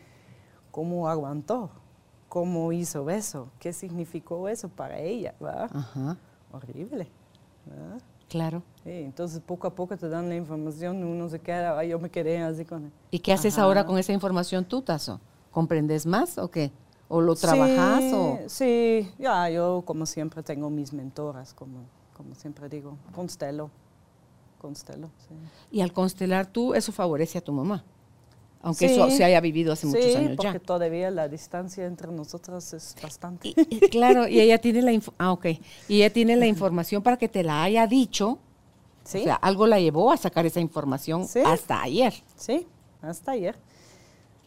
[0.70, 1.70] ¿cómo aguantó?
[2.28, 3.48] ¿Cómo hizo eso?
[3.58, 5.34] ¿Qué significó eso para ella?
[6.52, 7.08] Horrible.
[8.28, 8.62] Claro.
[8.84, 12.64] entonces poco a poco te dan la información, uno se queda, yo me quedé así
[12.64, 12.92] con...
[13.10, 15.20] ¿Y qué haces ahora con esa información tú, Tazo?
[15.50, 16.72] ¿Comprendes más o qué?
[17.08, 18.02] ¿O lo trabajas?
[18.02, 18.38] Sí, o?
[18.48, 21.84] sí, ya, yo como siempre tengo mis mentoras, como
[22.16, 23.70] como siempre digo, constelo,
[24.58, 25.10] constelo.
[25.28, 25.34] Sí.
[25.70, 27.84] Y al constelar tú, eso favorece a tu mamá,
[28.66, 30.37] aunque eso se haya vivido hace muchos años ya.
[30.37, 33.55] porque todavía la distancia entre nosotras es bastante.
[33.92, 35.61] claro, y ella tiene la ah, okay.
[35.88, 38.38] y ella tiene la información para que te la haya dicho.
[39.05, 39.20] ¿Sí?
[39.20, 42.12] O sea, algo la llevó a sacar esa información hasta ayer.
[42.35, 42.66] Sí,
[43.02, 43.55] hasta ayer.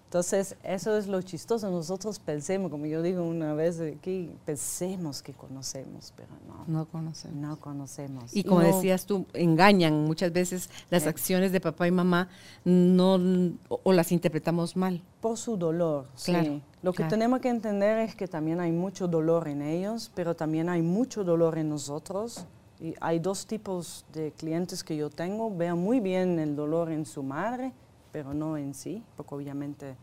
[0.10, 1.69] Entonces, eso es lo chistoso.
[1.69, 6.63] Nosotros pensemos, como yo digo una vez aquí, pensemos que conocemos, pero no.
[6.65, 7.38] No conocemos.
[7.38, 8.36] No conocemos.
[8.36, 12.28] Y como decías tú, engañan muchas veces las acciones de papá y mamá,
[12.65, 13.19] no
[13.67, 15.00] o, las interpretamos mal.
[15.22, 16.60] Por su dolor, claro.
[16.82, 20.69] Lo que tenemos que entender es que también hay mucho dolor en ellos, pero también
[20.69, 22.48] hay mucho dolor en nosotros
[22.80, 25.56] Y hay dos tipos de clientes que yo tengo.
[25.56, 27.74] Veo muy bien el dolor en su madre,
[28.19, 29.95] pero no en sí, porque obviamente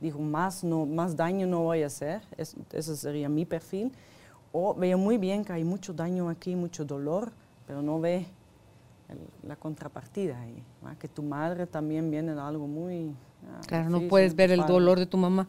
[0.00, 2.22] digo, más, no, más daño no voy a hacer.
[2.38, 3.92] ese sería mi perfil.
[4.52, 7.30] O veo muy bien que hay mucho daño aquí, mucho dolor,
[7.66, 8.26] pero no ve
[9.46, 10.64] la contrapartida ahí,
[10.98, 13.14] que tu madre también viene de algo muy...
[13.46, 15.46] Ah, claro, no puedes ver el dolor de tu mamá.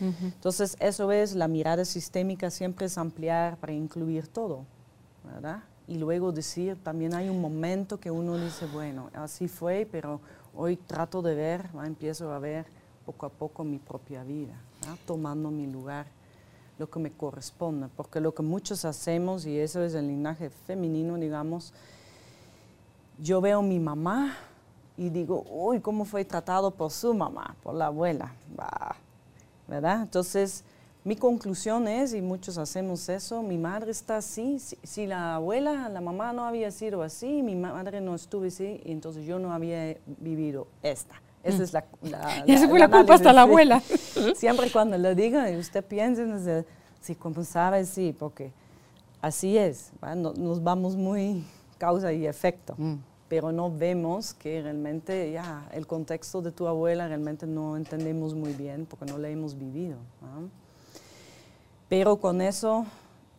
[0.00, 4.64] Entonces, eso es, la mirada sistémica siempre es ampliar para incluir todo,
[5.32, 5.62] ¿verdad?
[5.86, 10.20] Y luego decir, también hay un momento que uno dice, bueno, así fue, pero
[10.54, 12.66] hoy trato de ver, empiezo a ver
[13.06, 14.54] poco a poco mi propia vida,
[15.06, 16.06] tomando mi lugar,
[16.78, 21.16] lo que me corresponde, porque lo que muchos hacemos, y eso es el linaje femenino,
[21.16, 21.72] digamos,
[23.18, 24.36] yo veo a mi mamá
[24.96, 28.32] y digo, uy, ¿cómo fue tratado por su mamá, por la abuela?
[29.68, 30.02] ¿Verdad?
[30.02, 30.64] Entonces,
[31.04, 36.00] mi conclusión es, y muchos hacemos eso, mi madre está así, si, la abuela, la
[36.00, 40.66] mamá no había sido así, mi madre no estuvo así, entonces yo no había vivido
[40.82, 41.20] esta.
[41.42, 41.62] Esa mm.
[41.62, 43.80] es la, la, y esa fue la, culpa hasta la abuela.
[44.34, 46.64] Siempre cuando lo digo, usted piensa,
[47.00, 48.52] sí, como sabe, sí, porque
[49.22, 49.92] así es,
[50.36, 51.44] nos vamos muy
[51.78, 52.74] causa y efecto.
[52.76, 52.96] Mm
[53.30, 58.54] pero no vemos que realmente ya el contexto de tu abuela realmente no entendemos muy
[58.54, 59.98] bien porque no la hemos vivido.
[61.90, 62.86] Pero con eso,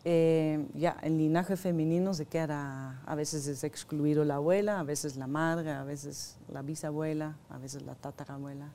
[0.04, 5.16] eh, ya el linaje femenino se queda, a veces es excluido la abuela, a veces
[5.16, 8.70] la madre, a veces la bisabuela, a veces la tatarabuela.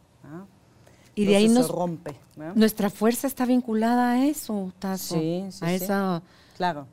[1.15, 2.17] Y de ahí nos rompe.
[2.55, 5.17] Nuestra fuerza está vinculada a eso, Tazo.
[5.17, 6.23] Sí, sí, a esa,
[6.57, 6.87] claro.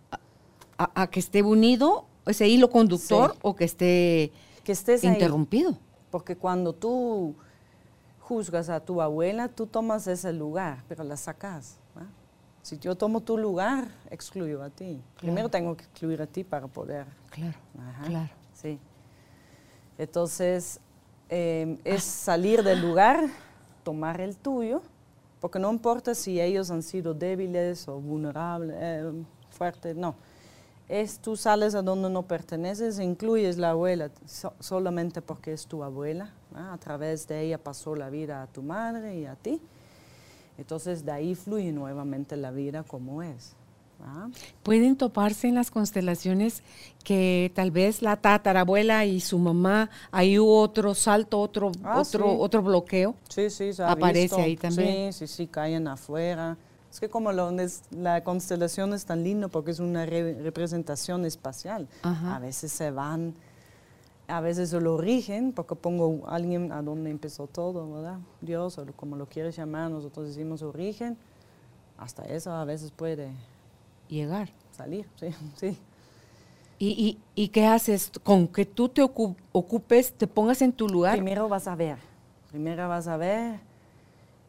[0.77, 4.33] a, que esté unido ese hilo conductor o que esté
[4.65, 5.77] que estés interrumpido.
[6.11, 7.33] Porque cuando tú
[8.19, 11.77] juzgas a tu abuela, tú tomas ese lugar, pero la sacas.
[12.63, 14.99] Si yo tomo tu lugar, excluyo a ti.
[15.17, 17.05] Primero tengo que excluir a ti para poder.
[17.29, 17.53] Claro,
[18.05, 18.29] claro.
[18.53, 18.79] Sí.
[19.97, 20.79] Entonces,
[21.29, 23.27] em, es salir del lugar,
[23.83, 24.81] tomar el tuyo,
[25.39, 29.11] porque no importa si ellos han sido débiles o vulnerables, eh,
[29.51, 30.15] fuertes, no
[30.89, 34.11] es tú sales a donde no perteneces, incluyes la abuela
[34.59, 39.17] solamente porque es tu abuela, a través de ella pasó la vida a tu madre
[39.17, 39.61] y a ti.
[40.57, 43.55] Entonces de ahí fluye nuevamente la vida como es.
[44.63, 46.61] Pueden toparse en las constelaciones
[47.03, 52.61] que tal vez la tatarabuela y su mamá, hay otro salto, otro, ah, otro, otro
[52.61, 53.15] bloqueo.
[53.29, 55.13] Sí, sí, aparece ahí también.
[55.13, 56.57] Sí, sí, sí, caen afuera.
[56.91, 62.71] Es que como la constelación es tan lindo porque es una representación espacial, a veces
[62.71, 63.33] se van,
[64.27, 68.19] a veces se lo rigen, porque pongo a alguien a donde empezó todo, ¿verdad?
[68.41, 71.17] Dios, o como lo quieres llamar, nosotros decimos origen,
[71.97, 73.31] hasta eso a veces puede
[74.07, 74.49] llegar.
[74.71, 75.77] Salir, sí, sí.
[76.79, 78.11] ¿Y, y, qué haces?
[78.23, 81.13] Con que tú te ocupes, te pongas en tu lugar.
[81.13, 81.97] Primero vas a ver,
[82.49, 83.59] primero vas a ver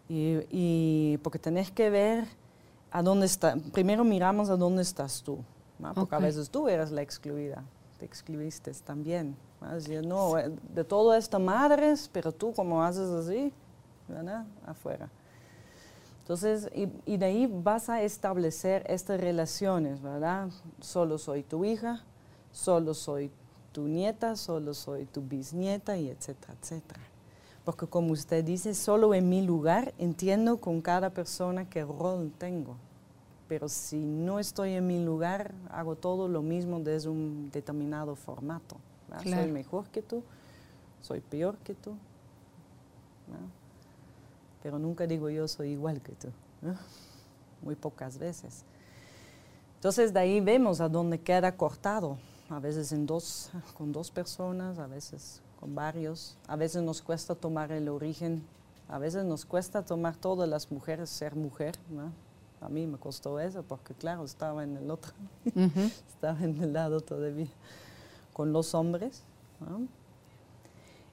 [0.08, 2.24] y, porque tenés que ver
[2.90, 3.56] a dónde está.
[3.72, 5.38] Primero miramos a dónde estás tú,
[5.94, 7.62] porque a veces tú eras la excluida,
[8.04, 9.36] excluiste también.
[10.04, 13.52] no, eh, de todo esto madres, pero tú como haces así,
[14.08, 14.44] ¿verdad?
[14.66, 15.08] afuera.
[16.20, 20.48] Entonces, y, y, de ahí vas a establecer estas relaciones, ¿verdad?
[20.80, 22.02] Solo soy tu hija,
[22.50, 23.30] solo soy
[23.72, 27.00] tu nieta, solo soy tu bisnieta, y etcétera, etcétera
[27.64, 32.76] porque como usted dice, solo en mi lugar entiendo con cada persona qué rol tengo.
[33.54, 38.74] Pero si no estoy en mi lugar, hago todo lo mismo desde un determinado formato.
[39.22, 40.24] Soy mejor que tú,
[41.00, 41.94] soy peor que tú.
[44.60, 46.30] Pero nunca digo yo soy igual que tú.
[47.62, 48.64] Muy pocas veces.
[49.76, 52.18] Entonces de ahí vemos a dónde queda cortado.
[52.50, 56.36] A veces en dos, con dos personas, a veces varios.
[56.48, 58.44] A veces nos cuesta tomar el origen,
[58.88, 61.76] a veces nos cuesta tomar todas las mujeres ser mujer,
[62.64, 65.12] A mí me costó eso porque, claro, estaba en el otro,
[66.09, 67.50] estaba en el lado todavía
[68.33, 69.22] con los hombres.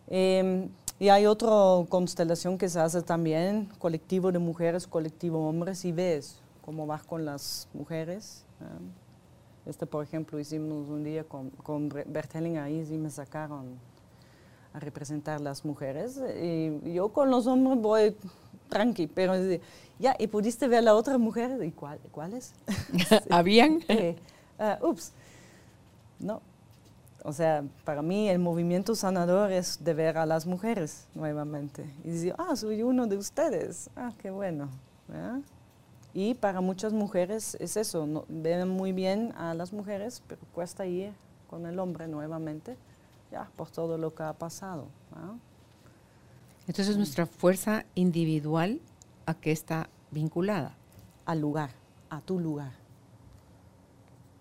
[0.07, 1.49] Em, y hay otra
[1.89, 7.25] constelación que se hace también, colectivo de mujeres, colectivo hombres, y ves cómo vas con
[7.25, 8.45] las mujeres.
[9.65, 13.77] Este, por ejemplo, hicimos un día con, con Bertelling ahí, sí me sacaron
[14.73, 16.21] a representar las mujeres.
[16.41, 18.15] Y yo con los hombres voy
[18.71, 19.33] tranqui, pero
[19.99, 21.63] ya, ¿y pudiste ver la otra mujer?
[21.63, 22.53] ¿Y cuál, cuáles?
[23.29, 23.81] ¿Habían?
[23.89, 24.15] Eh,
[24.57, 25.11] ah, ups,
[26.19, 26.41] no.
[27.23, 31.85] O sea, para mí el movimiento sanador es de ver a las mujeres nuevamente.
[32.03, 33.89] Y decir, ah, soy uno de ustedes.
[33.95, 34.69] Ah, qué bueno.
[36.13, 40.85] Y para muchas mujeres es eso, no, ven muy bien a las mujeres, pero cuesta
[40.85, 41.13] ir
[41.49, 42.75] con el hombre nuevamente,
[43.31, 44.87] ya, por todo lo que ha pasado.
[46.67, 48.79] Entonces nuestra fuerza individual,
[49.25, 50.75] ¿a qué está vinculada?
[51.25, 51.71] Al lugar,
[52.09, 52.71] a tu lugar.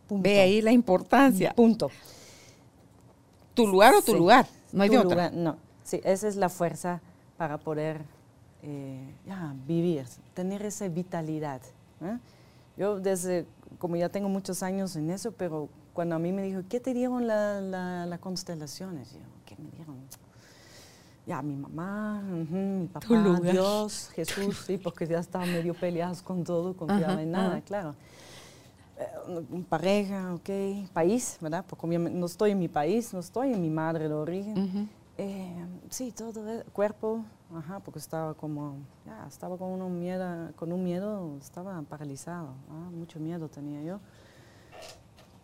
[0.08, 1.54] Ve ahí la importancia.
[1.54, 1.90] Punto.
[3.54, 5.30] Tu lugar o tu lugar, no hay de otra.
[5.30, 7.00] no, sí, esa es la fuerza
[7.36, 8.02] para poder
[8.62, 9.14] eh,
[9.66, 10.04] vivir,
[10.34, 11.60] tener esa vitalidad.
[12.02, 12.18] ¿eh?
[12.76, 13.46] Yo desde,
[13.78, 16.94] como ya tengo muchos años en eso, pero cuando a mí me dijo, ¿qué te
[16.94, 19.16] dieron las la, constelaciones?
[19.46, 19.96] ¿qué me dieron?
[21.26, 26.74] Ya, mi mamá, mi papá, Dios, Jesús, sí, porque ya estaba medio peleados con todo,
[26.76, 27.94] confiaba en nada, claro.
[28.98, 31.64] Eh, pareja, ok, país, ¿verdad?
[31.68, 34.88] Porque no estoy en mi país, no estoy en mi madre de origen.
[35.18, 40.72] Eh, sí, todo el cuerpo, ajá, porque estaba como, ya, estaba con un miedo, con
[40.72, 42.54] un miedo, estaba paralizado,
[42.92, 44.00] mucho miedo tenía yo.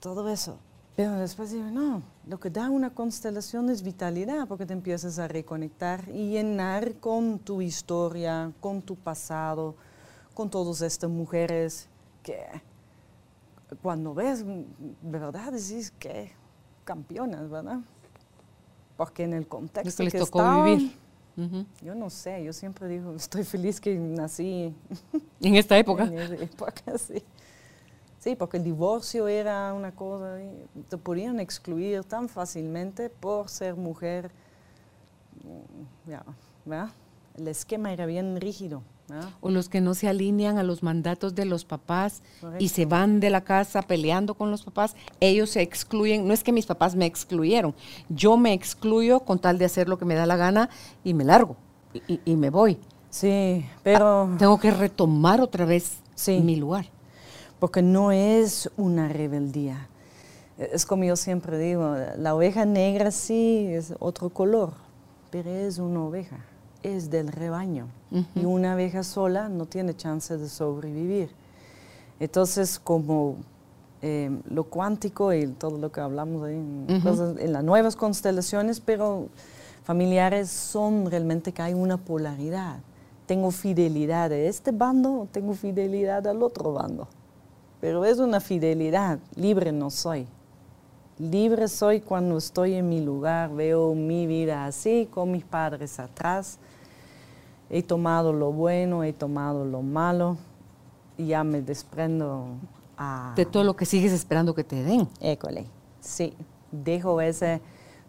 [0.00, 0.58] Todo eso.
[0.96, 5.28] Pero después digo, no, lo que da una constelación es vitalidad, porque te empiezas a
[5.28, 9.74] reconectar y llenar con tu historia, con tu pasado,
[10.32, 11.88] con todas estas mujeres
[12.22, 12.40] que
[13.82, 14.64] cuando ves, de
[15.02, 16.32] verdad decís que
[16.84, 17.80] campeonas, ¿verdad?
[18.96, 20.96] porque en el contexto que, les tocó vivir.
[21.82, 24.74] Yo no sé, yo siempre digo, estoy feliz que nací.
[25.40, 26.04] En esta época.
[26.10, 27.22] En esta época, sí.
[28.26, 30.38] Sí, porque el divorcio era una cosa,
[30.88, 34.32] te podían excluir tan fácilmente por ser mujer.
[35.44, 36.24] Mm, ya,
[36.64, 36.88] ¿verdad?
[37.36, 38.82] El esquema era bien rígido.
[39.40, 42.20] O los que no se alinean a los mandatos de los papás
[42.58, 46.26] y se van de la casa peleando con los papás, ellos se excluyen.
[46.26, 47.76] No es que mis papás me excluyeron,
[48.08, 50.68] yo me excluyo con tal de hacer lo que me da la gana
[51.04, 51.54] y me largo
[52.08, 52.76] y, me voy.
[53.08, 54.22] Sí, pero...
[54.22, 56.95] Ah, tengo que retomar otra vez mi lugar.
[57.58, 59.88] Porque no es una rebeldía.
[60.58, 64.72] Es como yo siempre digo, la oveja negra sí es otro color,
[65.30, 66.38] pero es una oveja
[66.82, 67.88] es del rebaño
[68.34, 71.30] y una abeja sola no tiene chance de sobrevivir.
[72.20, 73.36] Entonces, como
[74.02, 79.28] eh, lo cuántico y todo lo que hablamos en, en las nuevas constelaciones, pero
[79.82, 82.78] familiares son realmente que hay una polaridad.
[83.26, 87.08] Tengo fidelidad a este bando, tengo fidelidad al otro bando.
[87.80, 90.26] Pero es una fidelidad, libre no soy.
[91.18, 96.58] Libre soy cuando estoy en mi lugar, veo mi vida así, con mis padres atrás,
[97.70, 100.36] he tomado lo bueno, he tomado lo malo
[101.16, 102.48] y ya me desprendo
[102.98, 103.32] a...
[103.34, 105.08] De todo lo que sigues esperando que te den.
[105.20, 105.66] École,
[106.00, 106.34] sí.
[106.70, 107.60] Dejo esa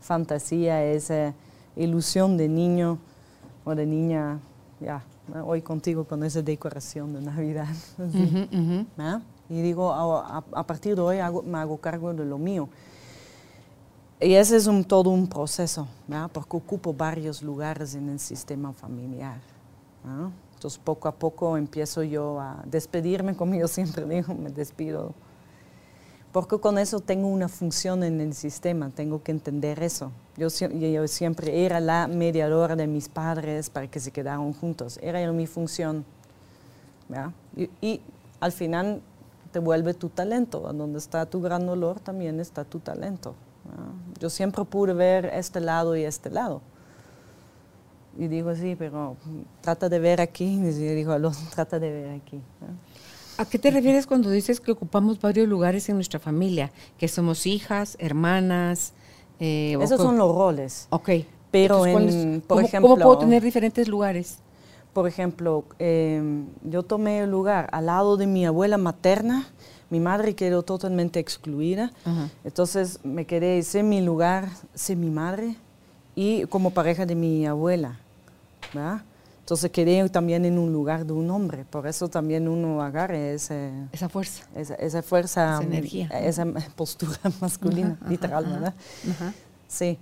[0.02, 1.34] fantasía, esa
[1.76, 2.98] ilusión de niño
[3.64, 4.40] o de niña,
[4.80, 5.04] ya,
[5.46, 7.68] hoy contigo con esa decoración de Navidad.
[9.50, 12.68] Y digo, a, partir de hoy me hago cargo de lo mío.
[14.20, 15.88] Y ese es un, todo un proceso,
[16.34, 19.40] porque ocupo varios lugares en el sistema familiar.
[20.56, 25.14] Entonces poco a poco empiezo yo a despedirme, como yo siempre digo, me despido.
[26.32, 30.12] Porque con eso tengo una función en el sistema, tengo que entender eso.
[30.36, 35.32] Yo, yo siempre era la mediadora de mis padres para que se quedaran juntos, era
[35.32, 36.04] mi función.
[37.56, 38.02] Y, y
[38.40, 39.02] al final
[39.52, 43.36] te vuelve tu talento, donde está tu gran dolor también está tu talento.
[44.20, 46.62] Yo siempre pude ver este lado y este lado.
[48.18, 49.16] Y digo, sí, pero
[49.62, 50.46] trata de ver aquí.
[50.64, 51.16] Y digo,
[51.56, 52.42] trata de ver aquí.
[53.38, 56.72] ¿A qué te refieres cuando dices que ocupamos varios lugares en nuestra familia?
[56.98, 58.94] Que somos hijas, hermanas.
[59.40, 60.88] Eh, Esos son los roles.
[60.90, 61.10] Ok.
[61.52, 62.90] Pero, en, por ¿cómo, ejemplo.
[62.90, 64.40] ¿Cómo puedo tener diferentes lugares?
[64.98, 69.46] Por ejemplo, em, yo tomé el lugar al lado de mi abuela materna
[69.92, 71.92] mi madre quedó totalmente excluida,
[72.44, 74.50] entonces me quedé mi lugar,
[74.90, 75.56] mi madre
[76.16, 78.00] y como pareja de mi abuela,
[78.74, 79.04] ¿verdad?
[79.42, 83.70] Entonces quedé también en un lugar de un hombre, por eso también uno agarra ese,
[83.92, 86.44] esa fuerza, esa, fuerza, esa energía, esa
[86.76, 88.74] postura masculina, literal, ¿verdad?
[89.68, 90.00] Sí,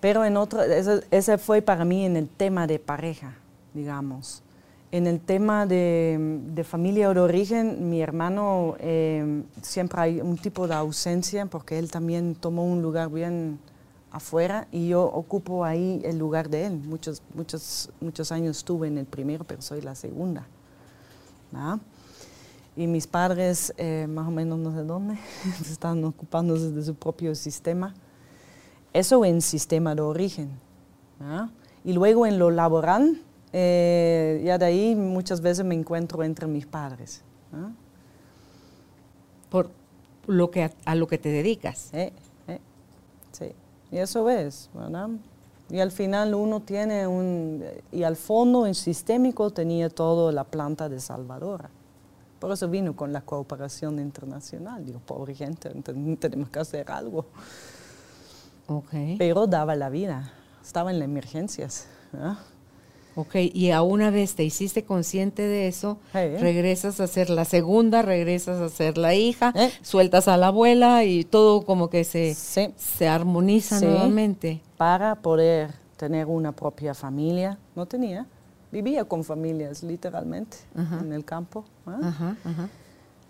[0.00, 3.36] pero en otro, ese fue para mí en el tema de pareja,
[3.74, 4.42] digamos.
[4.90, 10.74] En el tema de, familia de origen, mi hermano eh, siempre hay un tipo de
[10.74, 13.58] ausencia porque él también tomó un lugar bien
[14.10, 16.74] afuera y yo ocupo ahí el lugar de él.
[16.76, 20.46] Muchos, muchos, muchos años estuve en el primero, pero soy la segunda.
[22.76, 25.18] Y mis padres, eh, más o menos no sé dónde,
[25.70, 27.94] están ocupándose de su propio sistema.
[28.92, 30.50] Eso en sistema de origen.
[31.84, 33.22] Y luego en lo laboral,
[33.52, 37.22] eh, ya de ahí muchas veces me encuentro entre mis padres.
[37.52, 37.70] ¿ah?
[39.50, 39.70] Por
[40.26, 41.90] lo que a, lo que te dedicas.
[41.92, 42.12] Eh,
[42.48, 42.60] eh,
[43.32, 43.52] sí,
[43.90, 45.10] y eso es, ¿verdad?
[45.68, 50.88] Y al final uno tiene un, y al fondo en sistémico tenía todo la planta
[50.88, 51.68] de Salvador.
[52.38, 54.84] Por eso vino con la cooperación internacional.
[54.84, 55.70] Digo, pobre gente,
[56.18, 57.26] tenemos que hacer algo.
[58.66, 59.16] Okay.
[59.16, 60.32] Pero daba la vida,
[60.62, 61.86] estaba en las emergencias.
[62.14, 62.38] ¿ah?
[63.14, 68.02] Ok, y a una vez te hiciste consciente de eso, regresas a ser la segunda,
[68.02, 69.70] regresas a ser la hija, ¿Eh?
[69.82, 74.60] sueltas a la abuela y todo como que se, se armoniza nuevamente.
[74.76, 78.26] Para poder tener una propia familia, no tenía,
[78.70, 81.64] vivía con familias literalmente en el campo.
[81.86, 82.68] Ajá, ajá.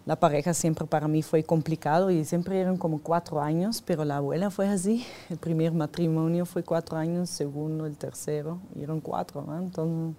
[0.05, 4.17] La pareja siempre para mí fue complicado y siempre eran como cuatro años, pero la
[4.17, 5.07] abuela fue así.
[5.31, 9.43] El primer matrimonio fue cuatro años, segundo, el tercero, y eran cuatro.
[9.43, 9.57] ¿no?
[9.57, 10.17] Entonces,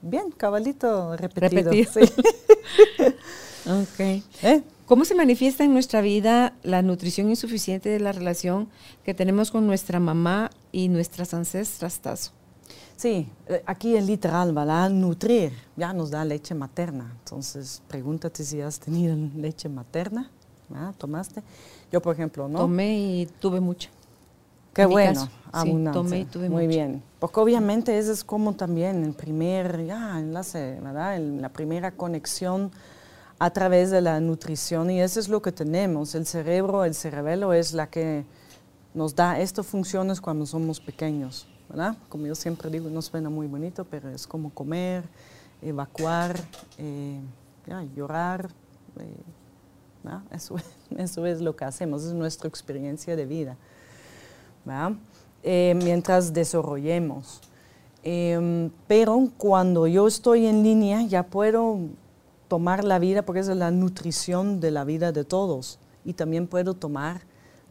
[0.00, 1.70] bien, cabalito repetido.
[1.72, 2.00] Sí.
[3.66, 4.00] ok.
[4.42, 4.62] ¿Eh?
[4.86, 8.68] ¿Cómo se manifiesta en nuestra vida la nutrición insuficiente de la relación
[9.02, 12.32] que tenemos con nuestra mamá y nuestras ancestras, Tazo?
[13.04, 14.88] Sí, eh, aquí es literal, ¿verdad?
[14.88, 17.12] Nutrir, ya nos da leche materna.
[17.18, 20.30] Entonces, pregúntate si has tenido leche materna,
[20.70, 20.94] ¿verdad?
[20.96, 21.42] ¿Tomaste?
[21.92, 22.60] Yo, por ejemplo, ¿no?
[22.60, 23.90] Tomé y tuve mucha.
[24.72, 25.98] Qué bueno, abundante.
[25.98, 26.76] Sí, tomé y tuve Muy mucha.
[26.78, 27.02] bien.
[27.20, 31.16] Porque obviamente eso es como también el primer ya, enlace, ¿verdad?
[31.16, 32.70] El- la primera conexión
[33.38, 36.14] a través de la nutrición y eso es lo que tenemos.
[36.14, 38.24] El cerebro, el cerebelo es la que
[38.94, 41.96] nos da estas funciones cuando somos pequeños, ¿verdad?
[42.08, 45.02] Como yo siempre digo, no suena muy bonito, pero es como comer,
[45.60, 46.38] evacuar,
[46.78, 47.18] eh,
[47.66, 48.48] ya, llorar.
[49.00, 50.20] eh.
[50.30, 50.54] Eso,
[50.96, 53.56] eso es lo que hacemos, es nuestra experiencia de vida.
[55.42, 57.40] Eh, mientras desarrollemos.
[58.04, 61.78] Em, pero cuando yo estoy en línea ya puedo
[62.46, 66.74] tomar la vida, porque es la nutrición de la vida de todos, y también puedo
[66.74, 67.22] tomar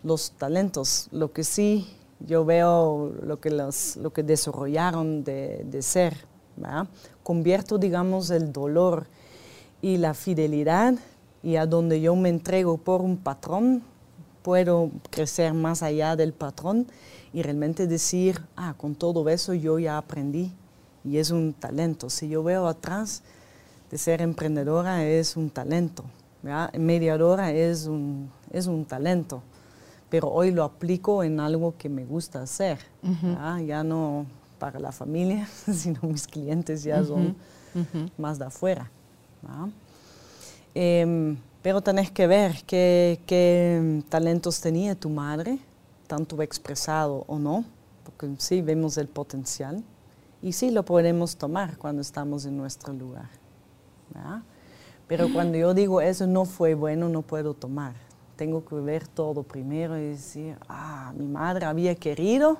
[0.03, 1.87] los talentos, lo que sí
[2.19, 6.15] yo veo, lo que, los, lo que desarrollaron de, de ser.
[6.55, 6.87] ¿verdad?
[7.23, 9.07] Convierto, digamos, el dolor
[9.81, 10.95] y la fidelidad,
[11.41, 13.83] y a donde yo me entrego por un patrón,
[14.43, 16.87] puedo crecer más allá del patrón
[17.33, 20.51] y realmente decir, ah, con todo eso yo ya aprendí
[21.03, 22.09] y es un talento.
[22.09, 23.23] Si yo veo atrás
[23.89, 26.03] de ser emprendedora es un talento,
[26.41, 26.73] ¿verdad?
[26.73, 29.41] mediadora es un, es un talento,
[30.13, 32.77] pero hoy lo aplico en algo que me gusta hacer,
[33.65, 34.27] ya no
[34.59, 37.35] para la familia, sino mis clientes ya son
[38.19, 38.91] más de afuera.
[40.75, 45.57] Em, pero tenés que ver qué, qué talentos tenía tu madre,
[46.05, 47.65] tanto expresado o no,
[48.03, 49.83] porque sí vemos el potencial
[50.43, 53.29] y sí lo podemos tomar cuando estamos en nuestro lugar.
[54.13, 54.43] ¿verdad?
[55.07, 58.02] Pero cuando yo digo eso no fue bueno, no puedo tomar.
[58.35, 62.57] Tengo que ver todo primero y decir, ah, mi madre había querido,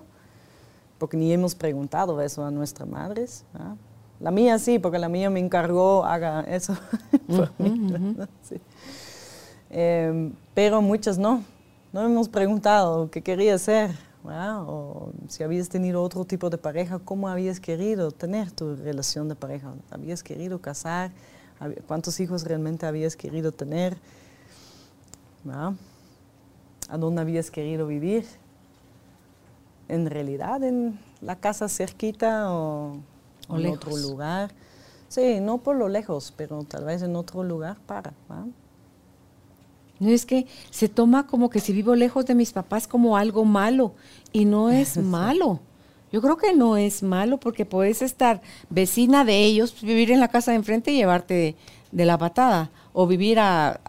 [0.97, 3.43] porque ni hemos preguntado eso a nuestras madres.
[3.53, 3.75] ¿verdad?
[4.19, 6.77] La mía sí, porque la mía me encargó, haga eso
[7.27, 8.15] por mí.
[8.41, 8.55] Sí.
[9.69, 11.43] Eh, pero muchas no.
[11.91, 13.91] No hemos preguntado qué querías ser,
[14.23, 14.61] ¿verdad?
[14.61, 19.35] o si habías tenido otro tipo de pareja, cómo habías querido tener tu relación de
[19.35, 19.73] pareja.
[19.91, 21.11] ¿Habías querido casar?
[21.85, 23.97] ¿Cuántos hijos realmente habías querido tener?
[25.43, 25.73] ¿Verdad?
[26.89, 28.25] ¿A dónde habías querido vivir?
[29.87, 33.01] ¿En realidad en la casa cerquita o,
[33.47, 33.77] O en lejos.
[33.77, 34.51] otro lugar?
[35.07, 38.13] Sí, no por lo lejos, pero tal vez en otro lugar para.
[38.27, 38.47] ¿verdad?
[39.99, 43.45] No es que se toma como que si vivo lejos de mis papás como algo
[43.45, 43.93] malo
[44.31, 45.61] y no es malo.
[46.11, 50.27] Yo creo que no es malo porque puedes estar vecina de ellos, vivir en la
[50.27, 51.55] casa de enfrente y llevarte de,
[51.91, 53.79] de la patada o vivir a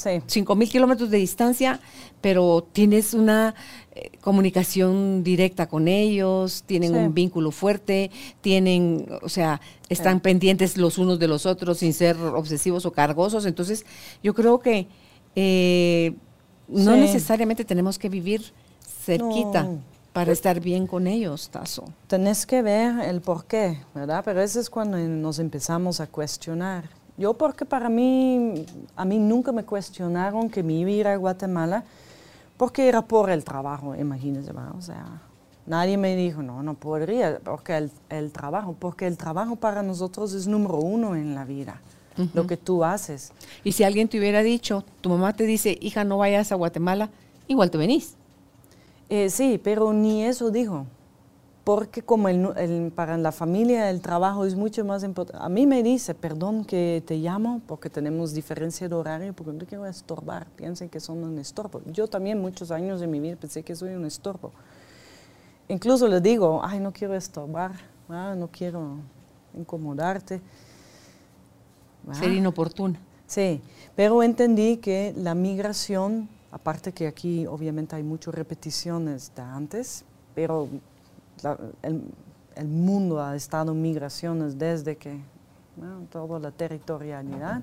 [0.00, 0.20] Sí.
[0.26, 1.78] 5 mil kilómetros de distancia,
[2.20, 3.54] pero tienes una
[3.94, 6.96] eh, comunicación directa con ellos, tienen Sí.
[6.98, 12.16] un vínculo fuerte, tienen, o sea, están pendientes los unos de los otros sin ser
[12.18, 13.44] obsesivos o cargosos.
[13.46, 13.84] Entonces,
[14.22, 14.86] yo creo que
[15.36, 16.14] eh,
[16.68, 18.42] no necesariamente tenemos que vivir
[19.04, 19.78] cerquita No.
[20.12, 21.84] para estar bien con ellos, Tazo.
[22.06, 24.22] Tenés que ver el por qué, ¿verdad?
[24.24, 26.88] Pero eso es cuando nos empezamos a cuestionar.
[27.20, 28.64] Yo porque para mí,
[28.96, 31.84] a mí nunca me cuestionaron que me iba a ir a Guatemala
[32.56, 34.74] porque era por el trabajo, imagínense, ¿verdad?
[34.78, 35.20] O sea,
[35.66, 40.32] nadie me dijo, no, no podría, porque el, el trabajo, porque el trabajo para nosotros
[40.32, 41.82] es número uno en la vida,
[42.32, 43.32] lo que tú haces.
[43.64, 47.10] Y si alguien te hubiera dicho, tu mamá te dice, hija, no vayas a Guatemala,
[47.48, 48.14] igual te venís.
[49.10, 50.86] Eh, sí, pero ni eso dijo.
[51.64, 52.28] Porque como
[52.94, 55.44] para la familia el trabajo es mucho más importante.
[55.44, 59.66] A mí me dice, perdón que te llamo porque tenemos diferencia de horario, porque no
[59.66, 61.82] quiero estorbar, piensen que son un estorbo.
[61.86, 64.52] Yo también muchos años de mi vida pensé que soy un estorbo.
[65.68, 67.72] Incluso le digo, ay, no quiero estorbar,
[68.08, 68.96] ah, no quiero
[69.54, 70.40] incomodarte.
[72.12, 72.98] Ser inoportuna.
[73.26, 73.60] Sí,
[73.94, 80.04] pero entendí que la migración, aparte que aquí obviamente hay muchas repeticiones de antes,
[80.34, 80.68] pero
[81.82, 85.20] el, mundo ha estado en migraciones desde que,
[86.10, 87.62] toda la territorialidad,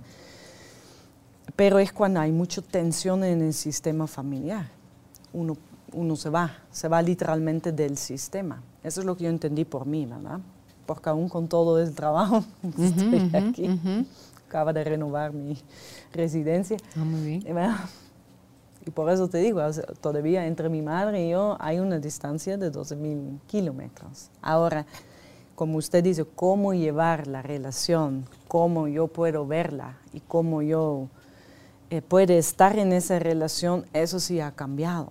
[1.55, 4.67] pero es cuando hay mucha tensión en el sistema familiar.
[5.34, 5.55] Uno,
[5.93, 8.61] uno se va, se va literalmente del sistema.
[8.84, 10.39] Eso es lo que yo entendí por mí, ¿verdad?
[10.86, 12.43] Porque aún con todo el trabajo,
[12.80, 14.05] estoy aquí.
[14.47, 15.57] Acaba de renovar mi
[16.13, 16.78] residencia.
[16.95, 17.43] Ah, muy bien.
[18.88, 19.61] Y por eso te digo,
[19.99, 24.29] todavía entre mi madre y yo hay una distancia de 12.000 kilómetros.
[24.41, 24.85] Ahora,
[25.55, 31.09] como usted dice, cómo llevar la relación, cómo yo puedo verla y cómo yo
[31.89, 35.09] eh, puede estar en esa relación, eso sí ha cambiado,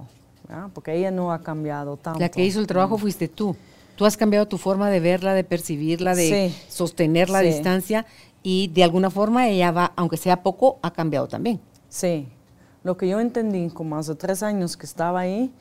[0.72, 2.20] porque ella no ha cambiado tanto.
[2.20, 3.54] La que hizo el trabajo fuiste tú.
[3.96, 8.06] Tú has cambiado tu forma de verla, de percibirla, de sostener la distancia
[8.42, 11.60] y de alguna forma ella va, aunque sea poco, ha cambiado también.
[11.88, 12.28] Sí,
[12.86, 15.52] lo que yo entendí como hace tres años que estaba ahí,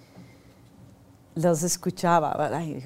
[1.34, 2.32] los escuchaba,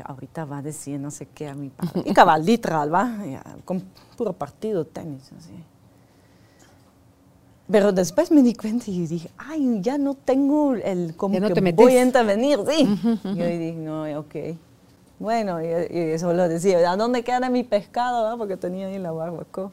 [0.06, 2.04] ahorita va a decir no sé qué a mi padre.
[2.10, 3.18] Y cabal, literal, va,
[3.66, 3.84] con
[4.18, 5.52] puro partido tenis, así.
[7.70, 11.98] Pero después me di cuenta y dije, ay, ya no tengo el, como que voy
[11.98, 12.98] a intervenir, sí.
[13.26, 14.36] Y yo dije, no, ok.
[15.20, 18.38] Bueno, y, eso lo decía, ¿a dónde queda mi pescado?
[18.38, 19.70] Porque tenía ahí la barbacoa.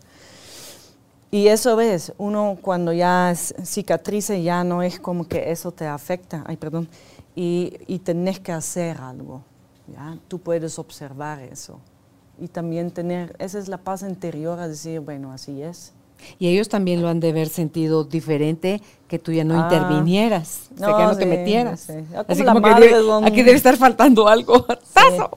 [1.37, 6.43] Y eso ves, uno cuando ya cicatrice ya no es como que eso te afecta,
[6.47, 6.89] ay perdón,
[7.35, 9.43] y, y tenés que hacer algo,
[9.87, 10.17] ¿ya?
[10.29, 11.79] Tú puedes observar eso.
[12.41, 15.93] Y también tener, esa es la paz interior a decir, bueno, así es.
[16.39, 19.65] Y ellos también lo han de haber sentido diferente que tú ya no ah.
[19.65, 21.91] intervinieras, no, que no te metieras.
[22.29, 24.65] Así como que aquí debe estar faltando algo.
[24.95, 25.31] ¡Tazo!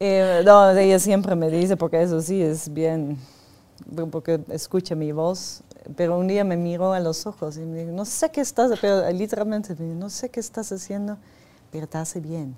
[0.00, 3.16] Eh, no, ella siempre me dice, porque eso sí es bien
[4.10, 5.62] porque escucha mi voz,
[5.96, 8.78] pero un día me miró a los ojos y me dijo, no sé qué estás,
[8.80, 11.18] pero literalmente me dijo, no sé qué estás haciendo,
[11.70, 12.56] pero te hace bien.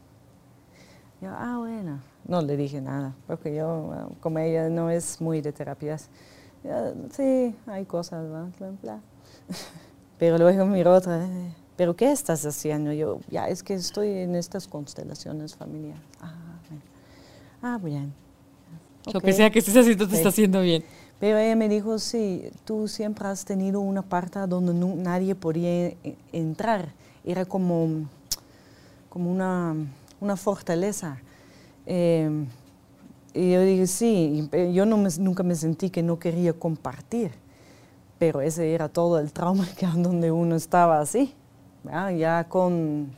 [1.20, 5.52] Yo, ah, bueno, no le dije nada, porque yo, como ella no es muy de
[5.52, 6.08] terapias,
[7.10, 9.00] sí, hay cosas, bla, bla, bla.
[10.18, 11.30] Pero luego miró otra vez,
[11.76, 12.92] ¿pero qué estás haciendo?
[12.92, 16.02] Yo, ya, es que estoy en estas constelaciones familiares.
[16.20, 16.82] Ah, bien.
[17.62, 18.12] Ah, bien.
[19.12, 20.82] Lo que sea que estés haciendo te está haciendo bien.
[21.20, 26.16] Pero ella me dijo, sí, tú siempre has tenido una parte donde nadie podía e,
[26.32, 26.92] entrar.
[27.24, 28.08] Era como,
[29.08, 29.74] como una,
[30.20, 31.18] una fortaleza.
[31.86, 32.46] Em,
[33.34, 37.32] y yo dije, sí, yo no nunca me sentí que no quería compartir.
[38.18, 41.34] Pero ese era todo el trauma que donde uno estaba así,
[42.16, 43.10] ya con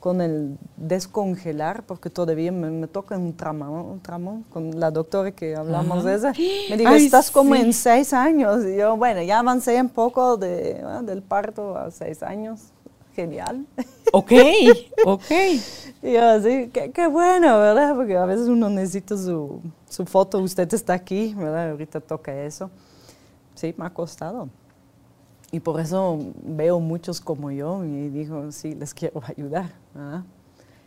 [0.00, 5.56] con el descongelar, porque todavía me, toca un tramo, un tramo con la doctora que
[5.56, 6.28] hablamos de eso.
[6.70, 8.64] Me dijo, estás como en seis años.
[8.64, 12.60] Y yo, bueno, ya avancé un poco de, del parto a seis años.
[13.14, 13.66] Genial.
[14.12, 14.32] Ok,
[15.06, 15.30] ok.
[16.02, 17.94] y yo así, qué, qué, bueno, ¿verdad?
[17.94, 21.70] Porque a veces uno necesita su, su foto, usted está aquí, ¿verdad?
[21.70, 22.70] Ahorita toca eso.
[23.54, 24.50] Sí, me ha costado.
[25.52, 29.72] Y por eso veo muchos como yo y digo, sí, les quiero ayudar.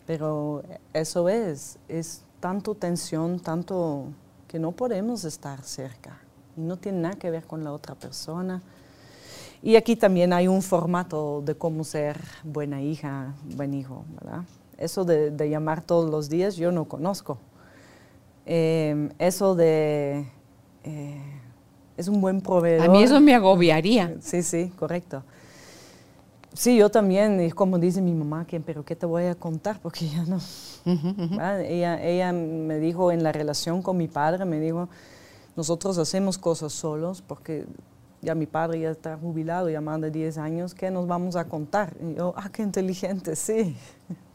[0.06, 4.06] Pero eso es, es tanto tensión, tanto
[4.48, 6.20] que no podemos estar cerca.
[6.58, 8.62] Y no tiene nada que ver con la otra persona.
[9.62, 14.44] Y aquí también hay un formato de cómo ser buena hija, buen hijo, ¿verdad?
[14.78, 17.38] Eso de, llamar todos los días yo no conozco.
[18.46, 20.26] Eh, eso de...
[20.84, 21.22] Eh,
[22.00, 22.88] es un buen proveedor.
[22.88, 24.16] A mí eso me agobiaría.
[24.22, 25.22] Sí, sí, correcto.
[26.54, 29.80] Sí, yo también, es como dice mi mamá, que, pero ¿qué te voy a contar?
[29.82, 30.40] Porque ya no.
[31.62, 34.88] Ella, ella me dijo en la relación con mi padre, me dijo,
[35.58, 37.66] nosotros hacemos cosas solos porque
[38.22, 41.46] ya mi padre ya está jubilado, ya más de 10 años, ¿qué nos vamos a
[41.46, 41.94] contar?
[42.02, 43.76] Y yo, ah, qué inteligente, sí.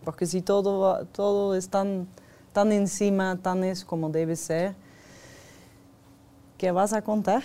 [0.04, 2.06] Porque si todo, todo es tan,
[2.52, 4.74] tan encima, tan es como debe ser,
[6.58, 7.42] ¿qué vas a contar?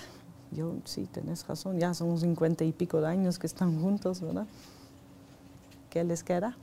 [0.52, 4.48] Yo, sí, tenés razón, ya son cincuenta y pico de años que están juntos, ¿verdad?
[5.90, 6.58] ¿Qué les queda?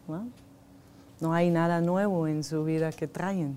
[1.21, 3.57] No, hay nada nuevo en su vida que traen.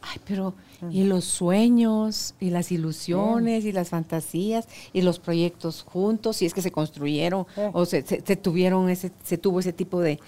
[0.00, 0.54] Ay, pero
[0.90, 6.54] y los sueños y las ilusiones y las fantasías y los proyectos juntos, si es
[6.54, 10.18] que se construyeron o se, tuvieron ese, se tuvo ese tipo de,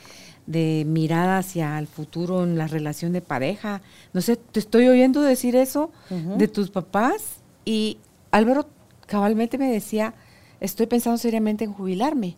[0.47, 3.83] de mirada hacia el futuro en la relación de pareja.
[4.12, 5.91] No sé, te estoy oyendo decir eso
[6.37, 7.99] de tus papás y
[8.31, 8.67] Álvaro
[9.07, 10.15] cabalmente me decía,
[10.61, 12.37] estoy pensando seriamente en jubilarme.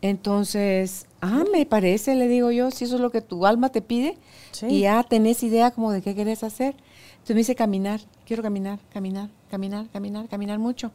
[0.00, 3.82] Entonces, ah, me parece, le digo yo, si eso es lo que tu alma te
[3.82, 4.16] pide
[4.62, 6.76] y ya tenés idea como de qué querés hacer.
[7.12, 10.92] Entonces me dice caminar, quiero caminar, caminar, caminar, caminar, caminar mucho.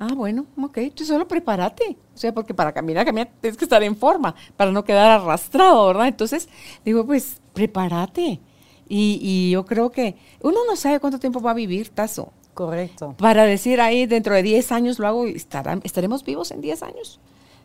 [0.00, 1.96] Ah, bueno, ok, tú solo prepárate.
[2.14, 5.86] O sea, porque para caminar, caminar, tienes que estar en forma, para no quedar arrastrado,
[5.86, 6.08] ¿verdad?
[6.08, 6.48] Entonces,
[6.84, 8.40] digo, pues, prepárate.
[8.88, 12.32] Y, yo creo que uno no sabe cuánto tiempo va a vivir, Tazo.
[12.54, 13.14] Correcto.
[13.18, 17.20] Para decir ahí, dentro de 10 años lo hago, ¿estaremos vivos en 10 años?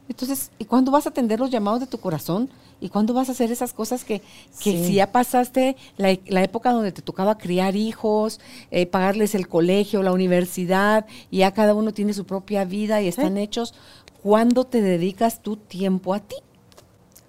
[0.08, 2.50] Entonces, ¿y cuándo vas a atender los llamados de tu corazón?
[2.80, 4.22] ¿Y cuándo vas a hacer esas cosas que,
[4.52, 6.12] si ya pasaste la,
[6.44, 11.74] época donde te tocaba criar hijos, eh, pagarles el colegio, la universidad, y ya cada
[11.74, 13.74] uno tiene su propia vida y están hechos,
[14.22, 16.36] ¿cuándo te dedicas tu tiempo a ti?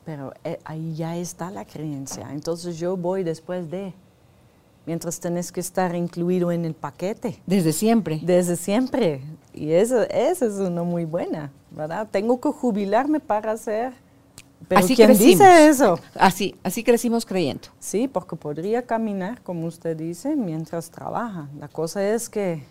[0.05, 2.29] Pero eh, ahí ya está la creencia.
[2.33, 3.95] Entonces yo voy después de,
[4.87, 7.41] mientras tenés que estar incluido en el paquete.
[7.47, 8.21] Desde siempre.
[8.23, 9.21] Desde siempre.
[9.53, 12.09] Y eso, eso es una muy buena, ¿verdad?
[12.11, 13.93] Tengo que jubilarme para hacer
[14.69, 15.99] pero así ¿quién dice eso?
[16.15, 17.69] Así, así crecimos creyendo.
[17.79, 21.49] Sí, porque podría caminar, como usted dice, mientras trabaja.
[21.59, 22.65] La cosa es que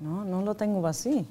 [0.00, 1.26] no, no lo tengo así.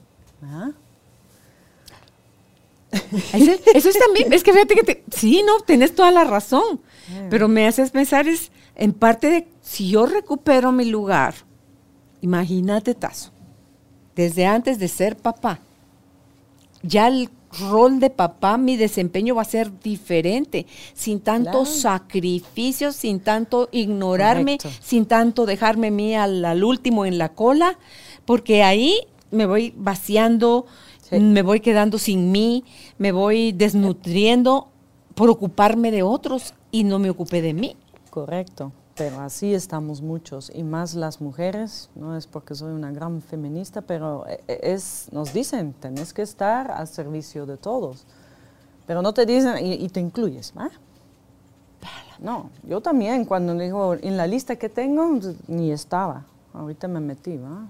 [2.94, 6.82] Eso, es también, es que fíjate que sí, no, tienes toda la razón,
[7.30, 11.34] pero me haces pensar es en parte de si yo recupero mi lugar,
[12.22, 13.32] imagínate Tazo,
[14.16, 15.60] desde antes de ser papá,
[16.82, 17.30] ya el
[17.60, 24.58] rol de papá, mi desempeño va a ser diferente, sin tanto sacrificio, sin tanto ignorarme,
[24.82, 27.78] sin tanto dejarme mí al, último en la cola,
[28.26, 29.02] porque ahí
[29.32, 30.66] me voy vaciando,
[31.12, 32.64] me voy quedando sin mí,
[32.98, 34.70] me voy desnutriendo
[35.14, 37.78] por ocuparme de otros y no me ocupé de mí.
[38.10, 38.72] Correcto.
[38.96, 43.82] Pero así estamos muchos, y más las mujeres, no es porque soy una gran feminista,
[43.82, 48.06] pero e, e, es, nos dicen, tenés que estar al servicio de todos.
[48.86, 50.70] Pero no te dicen, y, te incluyes, ¿va?
[52.20, 57.38] No, yo también, cuando digo, en la lista que tengo, ni estaba, ahorita me metí,
[57.38, 57.68] ¿va?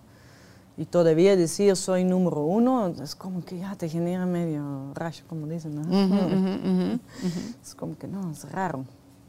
[0.75, 5.45] Y todavía decir soy número uno, es como que ya te genera medio rayo, como
[5.47, 6.99] dicen, ¿no?
[7.61, 8.83] Es como que no, es raro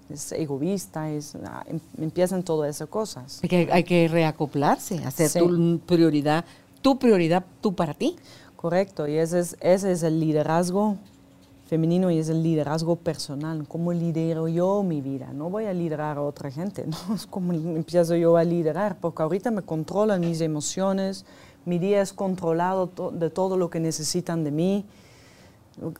[0.08, 3.40] es egoísta, es, ah, em, empiezan todas esas cosas.
[3.42, 6.44] Hay que, hay que reacoplarse, hacer tu prioridad,
[6.82, 8.16] tu prioridad, tú para ti.
[8.56, 10.96] Correcto, y ese es, ese es el liderazgo
[11.66, 13.66] femenino y es el liderazgo personal.
[13.68, 15.32] ¿Cómo lidero yo mi vida?
[15.32, 19.22] No voy a liderar a otra gente, no es como empiezo yo a liderar, porque
[19.22, 21.24] ahorita me controlan mis emociones,
[21.64, 24.84] mi día es controlado de todo lo que necesitan de mí.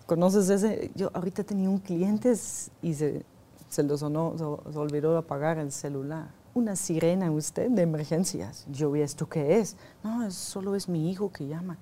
[0.06, 0.90] ¿Conoces ese?
[0.94, 2.34] Yo ahorita tenía un cliente
[2.82, 3.24] y se,
[3.68, 6.28] se le sonó, se, olvidó apagar el celular.
[6.54, 8.66] Una sirena usted de emergencias.
[8.70, 9.76] Yo vi esto qué es.
[10.04, 11.78] No, solo es mi hijo que llama.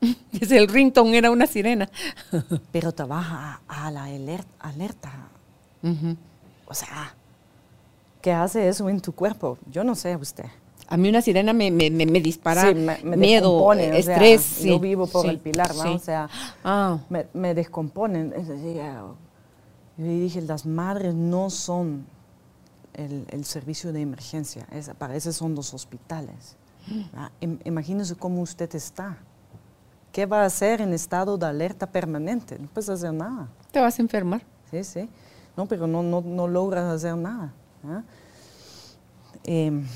[0.40, 1.88] El ringtone era una sirena.
[2.72, 5.28] Pero trabaja a, la alerta.
[6.66, 7.14] O sea,
[8.20, 9.58] ¿qué hace eso en tu cuerpo?
[9.70, 10.46] Yo no sé usted.
[10.88, 14.62] A mí una sirena me, me, me dispara miedo, estrés.
[14.62, 15.94] Yo vivo por el pilar, ¿no?
[15.94, 16.28] O sea,
[16.64, 16.98] ah.
[17.08, 18.32] me, me descomponen.
[19.98, 22.06] Yo dije, las madres no son
[22.94, 26.56] el, servicio de emergencia, es, para eso son los hospitales.
[27.64, 29.18] imagínese cómo usted está.
[30.16, 32.58] ¿Qué va a hacer en estado de alerta permanente?
[32.58, 33.48] No puedes hacer nada.
[33.70, 34.42] Te vas a enfermar.
[34.70, 35.10] Sí, sí.
[35.58, 37.52] No, pero no, no, no logras hacer nada.
[39.44, 39.86] Em,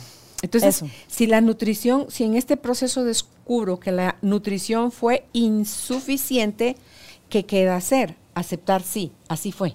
[0.42, 6.76] Entonces, si la nutrición, si en este proceso descubro que la nutrición fue insuficiente,
[7.30, 8.14] ¿qué queda hacer?
[8.34, 9.74] Aceptar sí, así fue.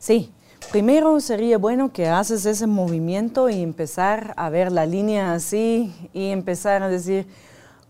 [0.00, 0.32] Sí,
[0.72, 6.30] primero sería bueno que haces ese movimiento y empezar a ver la línea así y
[6.30, 7.28] empezar a decir,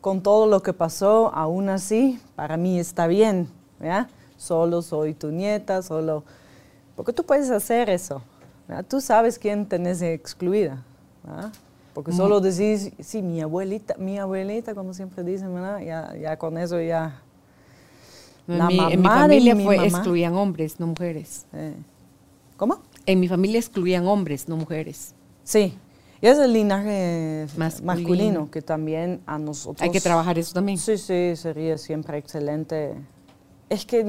[0.00, 3.48] con todo lo que pasó, aún así, para mí está bien,
[3.80, 4.08] ¿ya?
[4.36, 6.24] Solo soy tu nieta, solo...
[6.96, 8.22] Porque tú puedes hacer eso,
[8.88, 10.84] Tú sabes quién tenés excluida,
[11.92, 15.80] Porque solo decís, sí, mi abuelita, mi abuelita, como siempre dicen, ¿verdad?
[15.80, 17.20] Ya, ya con eso ya...
[18.46, 21.46] La mamá en mi familia fue, excluían hombres, no mujeres.
[21.52, 21.74] Eh.
[22.56, 22.80] ¿Cómo?
[23.06, 25.14] En mi familia excluían hombres, no mujeres.
[25.44, 25.74] Sí,
[26.22, 28.50] y es el linaje masculino.
[28.50, 29.82] que también a nosotros...
[29.82, 30.76] Hay que trabajar eso también.
[30.76, 32.94] Sí, sí, sería siempre excelente.
[33.70, 34.04] Es que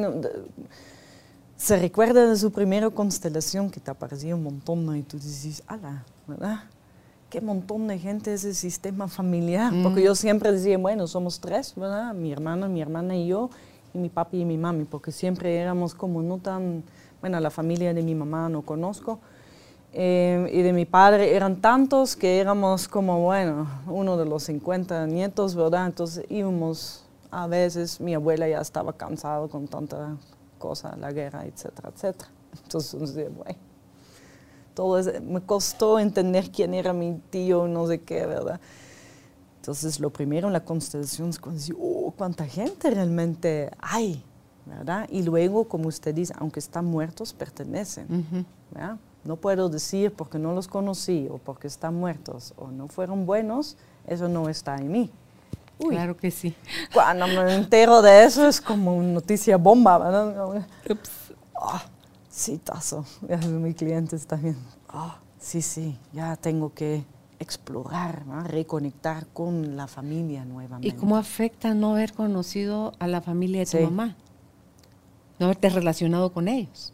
[1.55, 6.03] se recuerda de su primera constelación que te aparecía un montón y tú dices, ala,
[6.27, 6.63] ¿verdad?
[7.29, 9.71] Qué montón de gente es el sistema familiar.
[9.83, 12.13] Porque yo siempre decía, bueno, somos tres, ¿verdad?
[12.13, 13.49] Mi hermano, mi hermana y yo,
[13.93, 16.83] y mi papi y mi mami, porque siempre éramos como no tan,
[17.21, 19.19] bueno, la familia de mi mamá no conozco,
[19.93, 25.05] eh, y de mi padre eran tantos que éramos como, bueno, uno de los 50
[25.07, 25.87] nietos, ¿verdad?
[25.87, 30.15] Entonces íbamos, a veces mi abuela ya estaba cansada con tanta
[30.57, 32.29] cosa, la guerra, etcétera, etcétera.
[32.63, 33.59] Entonces, bueno,
[34.73, 38.61] todo eso, me costó entender quién era mi tío, no sé qué, ¿verdad?
[39.57, 44.23] Entonces, lo primero en la constelación es cuando decir, oh, cuánta gente realmente hay,
[44.65, 45.07] ¿verdad?
[45.09, 48.97] Y luego, como usted dice, aunque están muertos, pertenecen, ¿verdad?
[49.23, 53.77] No puedo decir porque no los conocí o porque están muertos o no fueron buenos,
[54.07, 55.11] eso no está en mí.
[55.77, 56.55] claro que sí.
[56.93, 60.67] Cuando me entero de eso es como una noticia bomba, ¿verdad?
[60.89, 61.33] Ups.
[61.55, 61.83] Ah,
[62.29, 63.05] sí, tazo.
[63.47, 64.57] Mi cliente está bien.
[64.89, 67.05] Ah, sí, sí, ya tengo que
[67.41, 70.87] explorar, reconectar con la familia nuevamente.
[70.87, 74.15] ¿Y cómo afecta no haber conocido a la familia de tu mamá?
[75.39, 76.93] No haberte relacionado con ellos.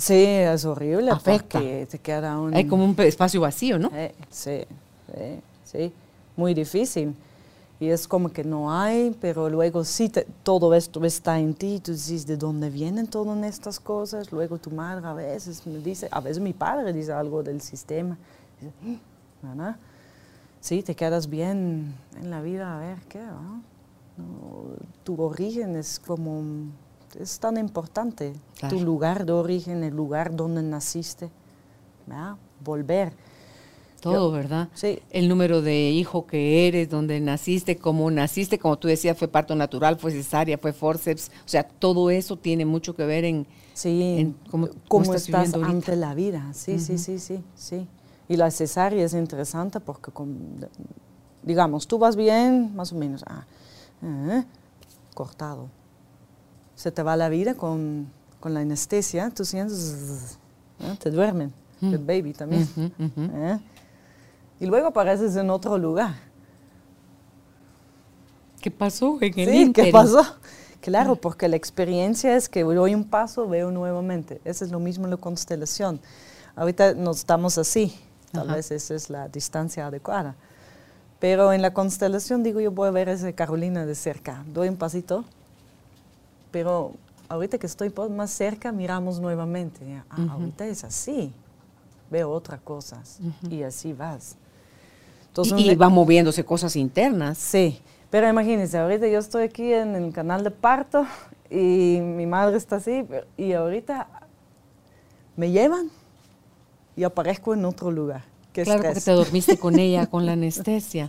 [0.00, 1.58] Sí, es horrible Afecta.
[1.58, 2.54] porque te queda un...
[2.54, 3.90] Hay como un espacio vacío, ¿no?
[3.94, 4.62] Eh, sí,
[5.06, 5.92] sí, sí,
[6.36, 7.14] muy difícil.
[7.78, 10.10] Y es como que no hay, pero luego sí,
[10.42, 14.32] todo esto está en ti, tú dices, ¿de dónde vienen todas estas cosas?
[14.32, 18.16] Luego tu madre a veces me dice, a veces mi padre dice algo del sistema.
[19.42, 19.76] ¿verdad?
[20.60, 23.20] Sí, te quedas bien en la vida, a ver qué,
[25.04, 26.42] tu origen es como
[27.18, 28.34] es tan importante,
[28.68, 31.30] tu lugar de origen, el lugar donde naciste,
[32.64, 33.12] volver.
[34.00, 34.68] Todo, ¿verdad?
[34.72, 35.00] Sí.
[35.10, 39.54] El número de hijo que eres, donde naciste, cómo naciste, como tú decías, fue parto
[39.54, 41.30] natural, fue cesárea, fue forceps.
[41.44, 44.34] O sea, todo eso tiene mucho que ver en, sí,
[44.88, 46.50] cómo, estás, ante la vida.
[46.54, 47.86] Sí, sí, sí, sí, sí.
[48.26, 50.10] Y la cesárea es interesante porque,
[51.42, 53.44] digamos, tú vas bien, más o menos, ah,
[54.02, 54.44] eh,
[55.14, 55.68] cortado
[56.80, 58.10] se te va la vida con,
[58.42, 60.38] la anestesia, tú sientes,
[60.98, 61.52] te duermen,
[61.82, 62.66] el baby también.
[63.18, 63.58] ¿eh?
[64.60, 66.14] Y luego apareces en otro lugar.
[68.62, 70.24] ¿Qué pasó en el Sí, ¿qué pasó?
[70.80, 74.40] Claro, porque la experiencia es que doy un paso, veo nuevamente.
[74.46, 76.00] Eso es lo mismo en la constelación.
[76.56, 77.94] Ahorita nos estamos así,
[78.32, 80.34] tal vez esa es la distancia adecuada.
[81.18, 84.42] Pero en la constelación digo, yo voy a ver a esa Carolina de cerca.
[84.46, 85.26] Doy un pasito,
[86.50, 86.92] pero
[87.28, 90.02] ahorita que estoy más cerca, miramos nuevamente.
[90.10, 91.32] Ah, ahorita es así.
[92.10, 93.18] Veo otras cosas.
[93.48, 94.36] Y así vas.
[95.28, 97.38] Entonces, y, van moviéndose cosas internas.
[97.38, 97.80] Sí.
[98.10, 101.06] Pero imagínense, ahorita yo estoy aquí en el canal de parto
[101.48, 104.08] y mi madre está así y ahorita
[105.36, 105.88] me llevan
[106.96, 108.24] y aparezco en otro lugar.
[108.52, 111.08] Qué claro, porque te dormiste con ella, con la anestesia.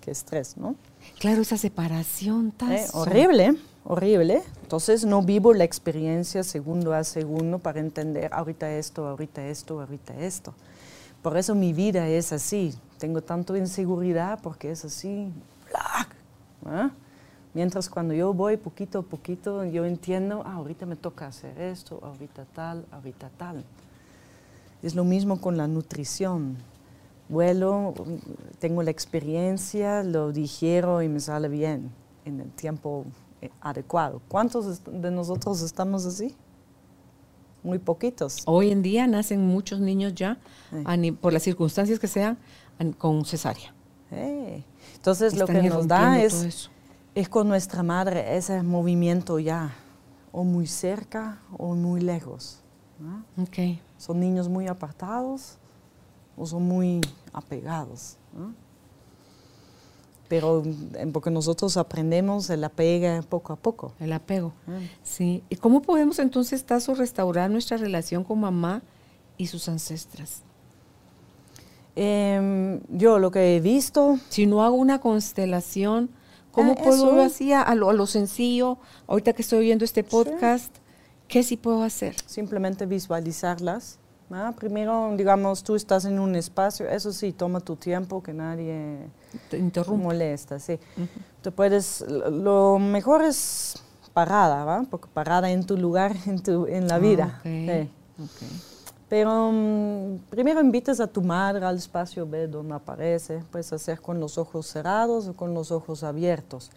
[0.00, 0.74] Qué estrés, ¿no?
[1.18, 2.72] Claro, esa separación tan...
[2.72, 3.54] Eh, horrible
[3.84, 4.42] horrible.
[4.62, 10.14] Entonces no vivo la experiencia segundo a segundo para entender ahorita esto, ahorita esto, ahorita
[10.18, 10.54] esto.
[11.22, 12.74] Por eso mi vida es así.
[12.98, 15.32] Tengo tanto inseguridad porque es así.
[16.66, 16.90] ¿ah?
[17.54, 22.00] Mientras cuando yo voy poquito a poquito, yo entiendo, ah, ahorita me toca hacer esto,
[22.02, 23.62] ahorita tal, ahorita tal.
[24.82, 26.56] Es lo mismo con la nutrición.
[27.28, 27.94] Vuelo,
[28.58, 31.90] tengo la experiencia, lo digiero y me sale bien
[32.24, 33.04] en el tiempo
[33.60, 34.20] adecuado.
[34.28, 36.34] ¿Cuántos de nosotros estamos así?
[37.62, 38.42] Muy poquitos.
[38.46, 40.38] Hoy en día nacen muchos niños ya,
[41.20, 42.38] por las circunstancias que sean,
[42.98, 43.74] con cesárea.
[44.94, 46.70] Entonces lo que nos da es,
[47.14, 49.74] es con nuestra madre ese movimiento ya,
[50.32, 52.60] o muy cerca o muy lejos.
[53.36, 53.80] Okay.
[53.96, 55.58] Son niños muy apartados
[56.36, 57.00] o son muy
[57.32, 58.16] apegados
[60.32, 60.62] pero
[61.12, 63.92] porque nosotros aprendemos el apego poco a poco.
[64.00, 64.80] El apego, ah.
[65.02, 65.44] sí.
[65.50, 68.80] ¿Y cómo podemos entonces, Tazo, restaurar nuestra relación con mamá
[69.36, 70.40] y sus ancestras?
[71.96, 74.18] Em, yo lo que he visto...
[74.30, 76.08] Si no hago una constelación,
[76.50, 78.78] ¿cómo ah, puedo así a, lo, a, lo, sencillo?
[79.08, 80.74] Ahorita que estoy oyendo este podcast,
[81.28, 82.16] ¿qué sí puedo hacer?
[82.24, 83.98] Simplemente visualizarlas
[84.56, 88.98] Primero, digamos, tú estás en un espacio, eso sí, toma tu tiempo, que nadie
[89.50, 90.04] te interrumpa.
[90.04, 90.78] molesta, sí.
[91.42, 93.74] Te puedes, lo mejor es
[94.14, 94.84] parada, ¿va?
[94.90, 97.42] Porque parada en tu lugar, en, tu, en la ah, vida.
[99.08, 103.44] Pero mm, primero invitas a tu madre al espacio, ve dónde aparece.
[103.50, 106.70] Puedes hacer con los ojos cerrados o con los ojos abiertos.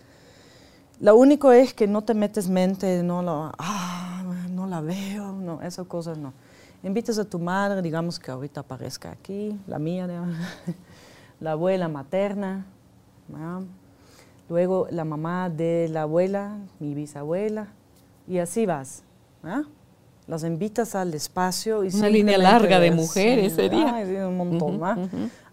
[0.99, 5.61] Lo único es que no te metes mente, no, lo, ah, no la veo, no,
[5.61, 6.33] esas cosas no
[6.83, 10.07] invitas a tu madre, digamos que ahorita aparezca aquí, la mía,
[11.39, 12.65] la abuela materna,
[14.49, 17.67] luego la mamá de la abuela, mi bisabuela,
[18.27, 19.03] y así vas.
[19.43, 19.63] ¿ah?
[20.27, 21.83] Las invitas al espacio.
[21.83, 23.95] Y Una línea larga de mujeres sería.
[24.27, 24.97] Un montón, ¿va?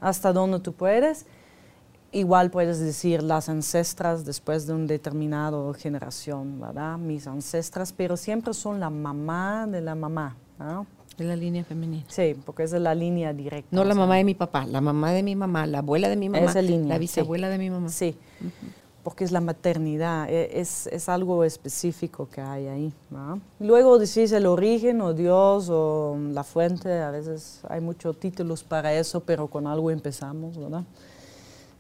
[0.00, 1.26] Hasta donde tú puedes.
[2.14, 6.98] Igual puedes decir las ancestras después de una determinada generación, ¿verdad?
[6.98, 10.36] Mis ancestras, pero siempre son la mamá de la mamá.
[10.58, 10.86] ¿no?
[11.16, 12.04] De la línea femenina.
[12.08, 13.68] Sí, porque esa es la línea directa.
[13.70, 16.28] No la mamá de mi papá, la mamá de mi mamá, la abuela de mi
[16.28, 17.00] mamá, Esa línea, la sí.
[17.00, 17.88] bisabuela de mi mamá.
[17.90, 18.16] Sí,
[19.02, 22.92] porque es la maternidad, e- es, es algo específico que hay ahí.
[23.10, 23.40] ¿no?
[23.60, 28.94] Luego decís el origen o Dios o la fuente, a veces hay muchos títulos para
[28.94, 30.84] eso, pero con algo empezamos, ¿verdad?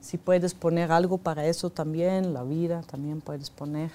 [0.00, 3.90] Si puedes poner algo para eso también, la vida también puedes poner.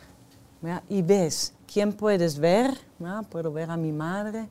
[0.61, 0.81] ¿verdad?
[0.89, 2.71] Y ves, ¿quién puedes ver?
[2.97, 3.23] ¿verdad?
[3.29, 4.47] Puedo ver a mi madre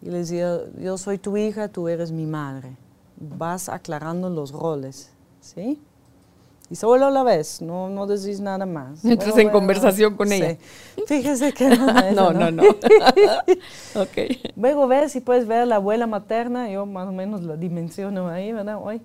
[0.00, 2.76] y le decía, yo soy tu hija, tú eres mi madre.
[3.16, 5.80] Vas aclarando los roles, ¿sí?
[6.70, 9.02] Y solo la ves, no, no decís nada más.
[9.04, 10.34] Entras Bueno, en conversación con sí.
[10.34, 10.58] ella.
[11.06, 12.62] Fíjese que no, eso No, no, no.
[13.94, 14.52] ok.
[14.54, 18.28] Luego ves si puedes ver a la abuela materna, yo más o menos la dimensiono
[18.28, 18.78] ahí, ¿verdad?
[18.82, 19.00] Hoy.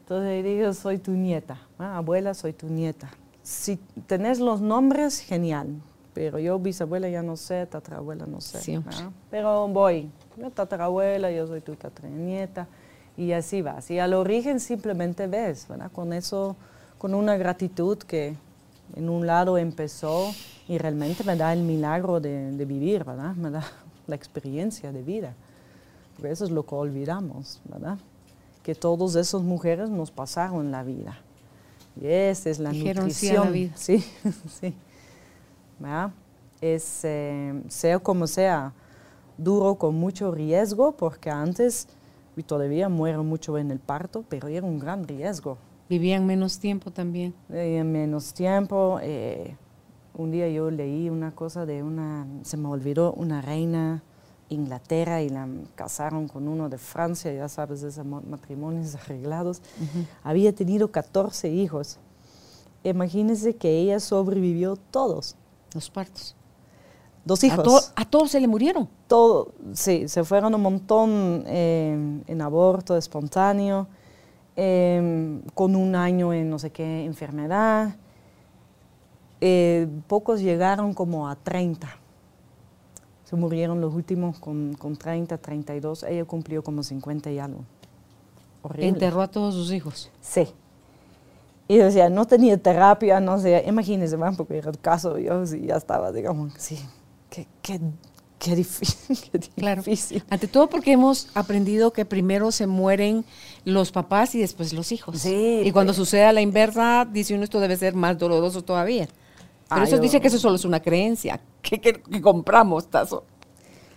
[0.00, 1.96] Entonces digo, soy tu nieta, ¿ah?
[1.96, 3.10] abuela, soy tu nieta.
[3.42, 3.76] Si
[4.06, 5.68] tenés los nombres, genial.
[6.12, 8.60] Pero yo bisabuela ya no sé, tatarabuela no sé.
[8.60, 8.94] Siempre.
[9.30, 12.66] Pero voy, yo tatarabuela, yo soy tu tataranieta,
[13.16, 13.90] y así vas.
[13.90, 15.90] Y al origen simplemente ves, ¿verdad?
[15.90, 16.56] Con eso,
[16.98, 18.36] con una gratitud que
[18.94, 20.32] en un lado empezó
[20.68, 23.34] y realmente me da el milagro de, de vivir, ¿verdad?
[23.36, 23.64] Me da
[24.06, 25.34] la experiencia de vida.
[26.16, 27.98] Porque eso es lo que olvidamos, ¿verdad?
[28.62, 31.18] Que todas esas mujeres nos pasaron la vida.
[32.00, 33.52] Y esa es la Dijeron sí a la nutrición.
[33.52, 33.72] vida.
[33.76, 34.04] Sí,
[34.60, 34.74] sí.
[35.78, 36.10] ¿verdad?
[36.60, 38.72] Es, eh, sea como sea,
[39.38, 41.88] duro con mucho riesgo, porque antes,
[42.36, 45.58] y todavía muero mucho en el parto, pero era un gran riesgo.
[45.88, 47.34] Vivían menos tiempo también.
[47.50, 48.98] Eh, en menos tiempo.
[49.02, 49.56] eh,
[50.14, 54.02] un día yo leí una cosa de una, se me olvidó, una reina
[54.48, 59.60] Inglaterra y la casaron con uno de Francia, ya sabes, esos ma- matrimonios arreglados.
[60.24, 61.98] Había tenido 14 hijos.
[62.84, 65.36] Imagínense que ella sobrevivió todos.
[65.74, 66.34] Los partos.
[67.26, 67.62] Dos A, hijos.
[67.64, 68.88] to- a todos se le murieron.
[69.08, 73.86] todo, sí, se fueron un montón eh, en aborto espontáneo,
[74.56, 77.96] eh, con un año en no sé qué enfermedad.
[79.40, 81.88] Eh, pocos llegaron como a 30.
[83.24, 86.04] Se murieron los últimos con, con 30, 32.
[86.04, 87.60] Ella cumplió como 50 y algo.
[88.62, 88.88] Horrible.
[88.88, 90.10] Enterró a todos sus hijos.
[90.20, 90.46] Sí.
[91.68, 95.44] Y o sea, no tenía terapia, no sé, imagínense, van, porque era el caso, yo
[95.44, 96.78] sí, ya estaba, digamos, sí,
[97.36, 97.80] qué, qué,
[98.38, 99.82] qué difícil, qué Claro.
[99.82, 100.24] difícil.
[100.30, 103.24] Ante todo porque hemos aprendido que primero se mueren
[103.64, 105.18] los papás y después los hijos.
[105.20, 108.62] Sí, y cuando pero- sucede a la inversa, dice uno esto debe ser más doloroso
[108.62, 109.08] todavía.
[109.68, 113.24] Pero eso dice que eso solo es una creencia, que, que- que compramos, Tazo.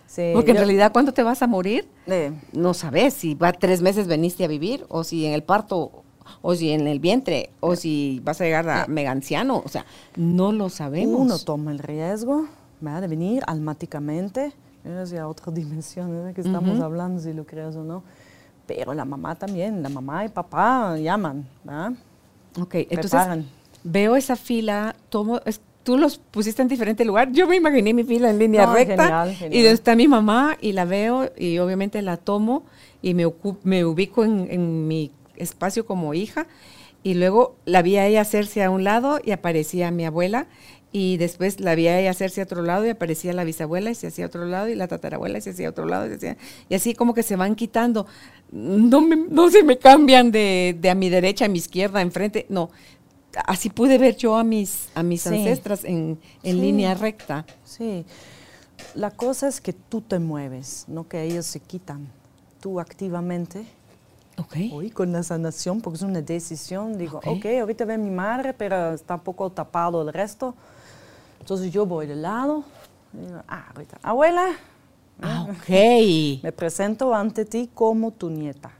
[0.06, 1.88] Sí, Porque en yo- realidad, ¿cuándo te vas a morir?
[2.08, 6.02] eh, No sabes si va tres meses veniste a vivir, o si en el parto,
[6.42, 9.62] o si en el vientre, o si vas a llegar a mega anciano.
[9.64, 9.86] O sea,
[10.16, 11.20] no lo sabemos.
[11.20, 12.48] uno toma el riesgo
[12.80, 13.02] ¿verdad?
[13.02, 14.52] de venir almáticamente,
[14.84, 16.34] es ya otra dimensión ¿verdad?
[16.34, 16.84] que estamos Ujú.
[16.84, 18.02] hablando, si lo crees o no.
[18.66, 21.92] Pero la mamá también, la mamá y papá llaman, ¿verdad?
[22.60, 23.46] Ok, entonces Preparan.
[23.82, 27.32] veo esa fila, tomo, es- tú los pusiste en diferente lugar.
[27.32, 29.62] Yo me imaginé mi fila en línea No, recta genial, y genial.
[29.64, 32.62] donde está mi mamá y la veo y obviamente la tomo
[33.02, 33.26] y me,
[33.64, 36.46] me ubico en, en mi espacio como hija
[37.02, 40.46] y luego la vi a ella hacerse a un lado y aparecía mi abuela
[40.92, 43.94] y después la vi a ella hacerse a otro lado y aparecía la bisabuela y
[43.94, 46.10] se hacía a otro lado y la tatarabuela y se hacía a otro lado y,
[46.10, 46.36] se hacía-
[46.68, 48.06] y así como que se van quitando.
[48.50, 52.46] No, me- no se me cambian de, de a mi derecha, a mi izquierda, enfrente,
[52.48, 52.70] no.
[53.46, 55.28] Así pude ver yo a mis, a mis Sí.
[55.28, 56.60] ancestras en, en Sí.
[56.60, 57.46] línea recta.
[57.64, 58.04] Sí,
[58.96, 62.08] la cosa es que tú te mueves, no que ellos se quitan.
[62.60, 63.64] Tú activamente,
[64.36, 64.56] Ok.
[64.72, 67.26] hoy con la sanación, porque es una decisión, digo, Ok.
[67.28, 70.56] ok, ahorita ve mi madre, pero está un poco tapado el resto.
[71.40, 72.64] Entonces yo voy de lado,
[73.12, 74.48] y digo, ah, ahorita, abuela,
[75.22, 75.68] Ah, ok.
[76.42, 78.70] me presento ante ti como tu nieta.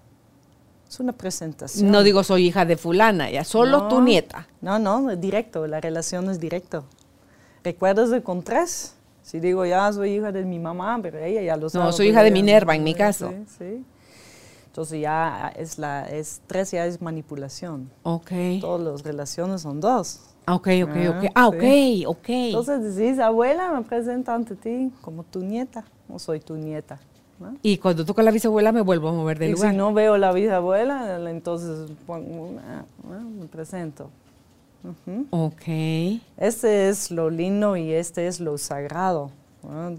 [0.88, 1.90] Es una presentación.
[1.90, 4.48] No digo soy hija de fulana, ya solo No, tu nieta.
[4.61, 6.84] No, no, es directo, la relación es directo.
[7.62, 8.94] ¿Recuerdas de con tres?
[9.22, 11.84] Si digo, ya soy hija de mi mamá, pero ella ya lo sabe.
[11.84, 13.32] No, soy hija de Minerva, en mi Sí, caso.
[13.58, 13.84] Sí,
[14.66, 17.90] Entonces ya es la, es, tres ya es manipulación.
[18.02, 18.30] Ok.
[18.61, 20.20] Todas las relaciones son dos.
[20.51, 21.24] Ah, Ok, ok, Ah, ok.
[21.34, 22.05] Ah, sí.
[22.07, 22.28] ok, ok.
[22.28, 26.98] Entonces decís, abuela, me presento ante ti como tu nieta, o soy tu nieta.
[27.38, 27.57] ¿no?
[27.62, 29.70] y cuando toco la bisabuela me vuelvo a mover del y lugar.
[29.70, 34.11] si no veo la bisabuela, entonces pongo, ah, ah, me presento.
[35.30, 35.62] Ok.
[36.36, 39.30] Este es lo lindo y este es lo sagrado.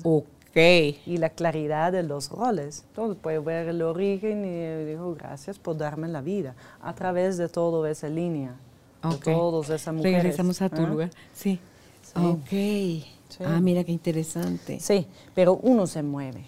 [0.04, 0.58] Ok.
[1.06, 2.84] Y la claridad de los roles.
[2.90, 7.48] Entonces puedo ver el origen y digo gracias por darme la vida a través de
[7.48, 8.56] toda esa línea.
[9.04, 10.24] De todas esas mujeres.
[10.24, 11.10] Regresamos a tu lugar.
[11.34, 11.60] Sí.
[12.16, 13.46] Ok.
[13.46, 14.80] Ah, mira qué interesante.
[14.80, 16.46] Sí, pero uno se mueve.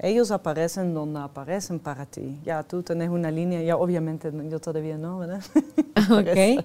[0.00, 2.38] Ellos aparecen donde aparecen para ti.
[2.44, 5.42] Ya tú tenés una línea, ya obviamente yo todavía no, ¿verdad?
[6.10, 6.64] ok.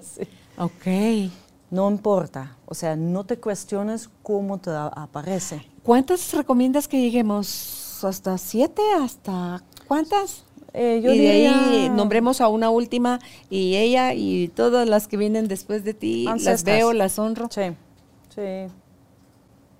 [0.58, 1.30] ok.
[1.70, 5.66] No importa, o sea, no te cuestiones cómo te aparece.
[5.82, 8.04] ¿Cuántas recomiendas que lleguemos?
[8.04, 8.82] ¿Hasta siete?
[9.00, 10.44] ¿Hasta cuántas?
[10.76, 15.16] Eh, yo y de ahí nombremos a una última y ella y todas las que
[15.16, 17.48] vienen después de ti, las veo, las honro.
[17.50, 17.62] Sí,
[18.34, 18.66] sí.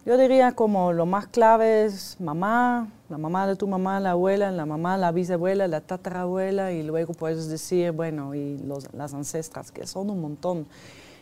[0.07, 4.53] Yo diría como lo más clave es mamá, la mamá de tu mamá, la abuela,
[4.53, 8.59] la mamá, la bisabuela, la tatarabuela y luego puedes decir, bueno, y
[8.93, 10.67] las ancestras, que son un montón.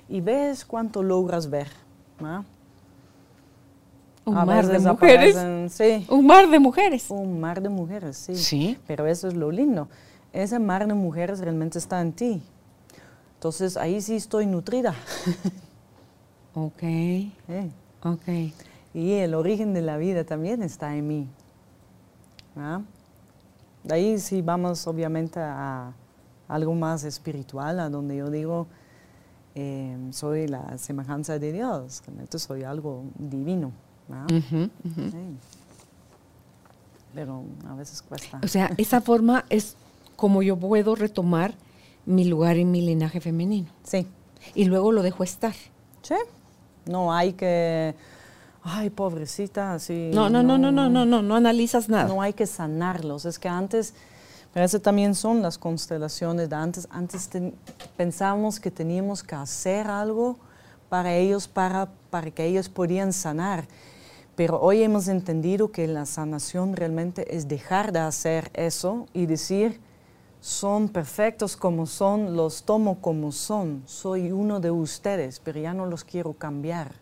[0.09, 1.68] Y ves cuánto logras ver.
[4.25, 5.73] Un mar de mujeres.
[5.73, 6.07] Sí.
[6.09, 7.11] Un mar de mujeres.
[7.11, 8.37] Un mar de mujeres, sí.
[8.37, 8.79] Sí.
[8.87, 9.89] Pero eso es lo lindo.
[10.33, 12.43] Ese mar de mujeres realmente está en ti.
[13.35, 14.95] Entonces ahí sí estoy nutrida.
[16.55, 16.83] ok.
[18.05, 18.29] Ok.
[18.95, 21.29] Y el origen de la vida también está en mí.
[23.83, 25.93] De ahí sí vamos obviamente a
[26.49, 28.66] algo más espiritual, a donde yo digo,
[29.55, 33.73] eh, soy la semejanza de Dios, realmente soy algo divino.
[37.15, 38.41] Pero a veces cuesta.
[38.43, 39.77] O sea, esa forma es
[40.17, 41.55] como yo puedo retomar
[42.07, 43.69] mi lugar en mi linaje femenino.
[43.85, 44.07] Sí.
[44.55, 45.55] Y luego lo dejo estar.
[46.03, 46.15] Sí.
[46.87, 47.95] No hay que
[48.63, 50.11] ay, pobrecita, así.
[50.13, 52.09] No, no, no, no, no, no, no, no analizas nada.
[52.09, 53.25] No hay que sanarlos.
[53.25, 53.95] Es que antes,
[54.53, 56.89] pero eso también son las constelaciones de antes.
[56.91, 57.29] Antes
[57.97, 60.39] pensábamos que teníamos que hacer algo
[60.93, 63.64] para ellos, para, para que ellos podían sanar.
[64.36, 69.80] Pero hoy hemos entendido que la sanación realmente es dejar de hacer eso y decir,
[70.38, 75.86] son perfectos como son, los tomo como son, soy uno de ustedes, pero ya no
[75.86, 76.93] los quiero cambiar.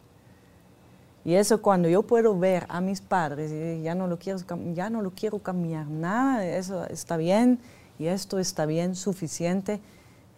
[1.24, 3.51] Y eso cuando yo puedo ver a mis padres,
[3.82, 4.38] ya no lo quiero,
[4.72, 7.59] ya no lo quiero cambiar nada, eso está bien
[7.99, 9.80] y esto está bien, suficiente.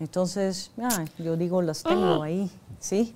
[0.01, 0.71] Entonces,
[1.19, 2.51] yo digo, las tengo ahí,
[2.81, 3.15] ¿sí?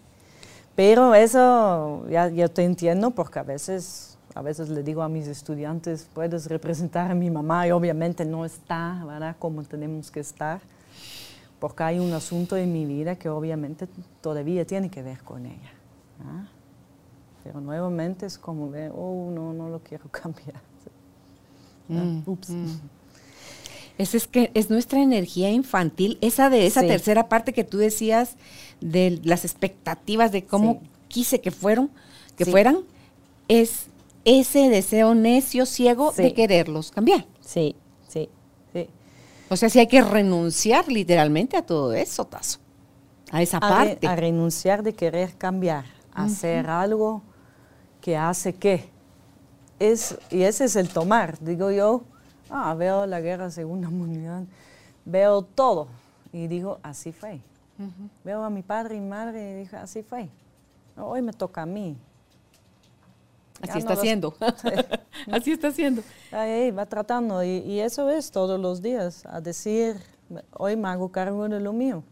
[0.77, 5.27] Pero eso ya, ya te entiendo porque a veces, a veces le digo a mis
[5.27, 9.37] estudiantes, puedes representar a mi mamá y obviamente no está, ¿verdad?
[9.39, 10.61] Como tenemos que estar,
[11.59, 13.89] porque hay un asunto en mi vida que obviamente
[14.21, 15.73] todavía tiene que ver con ella.
[17.43, 20.61] Pero nuevamente es como ver, oh, no, no lo quiero cambiar.
[21.89, 22.51] Mm, ups.
[22.51, 22.67] Mm.
[23.97, 28.37] Es, que es nuestra energía infantil, esa de esa tercera parte que tú decías
[28.87, 31.91] de las expectativas de cómo quise que fueron,
[32.37, 32.79] que fueran,
[33.49, 33.87] es
[34.25, 37.27] ese deseo necio, ciego de quererlos cambiar.
[37.41, 37.75] Sí,
[38.09, 38.29] sí,
[38.73, 38.89] sí.
[39.49, 42.59] O sea, sí hay que renunciar literalmente a todo eso, Tazo.
[43.33, 44.07] A esa parte.
[44.07, 45.85] a renunciar de querer cambiar,
[46.15, 47.23] hacer algo
[48.01, 48.89] que hace qué.
[49.81, 52.05] Es, y ese es el tomar, digo yo,
[52.51, 54.47] ah, veo la guerra Segunda Mundial,
[55.05, 55.89] veo todo
[56.33, 57.41] y digo, así fue.
[58.25, 60.29] Veo a mi padre y madre y digo, así fue.
[60.97, 61.97] Hoy me toca a mí.
[63.63, 64.35] Así está haciendo.
[65.33, 66.03] así está haciendo.
[66.31, 69.97] Ahí va tratando y, y, eso es todos los días, a decir,
[70.53, 72.03] hoy me hago cargo de lo mío.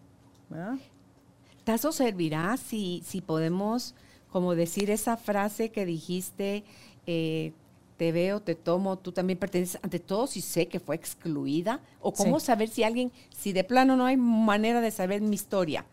[1.65, 3.95] ¿Tazo servirá si, si podemos
[4.31, 6.65] como decir esa frase que dijiste,
[7.07, 7.53] eh,
[7.97, 12.13] te veo, te tomo, tú también perteneces ante todo si sé que fue excluida, o
[12.13, 15.87] cómo saber si alguien, si de plano no hay manera de saber mi historia,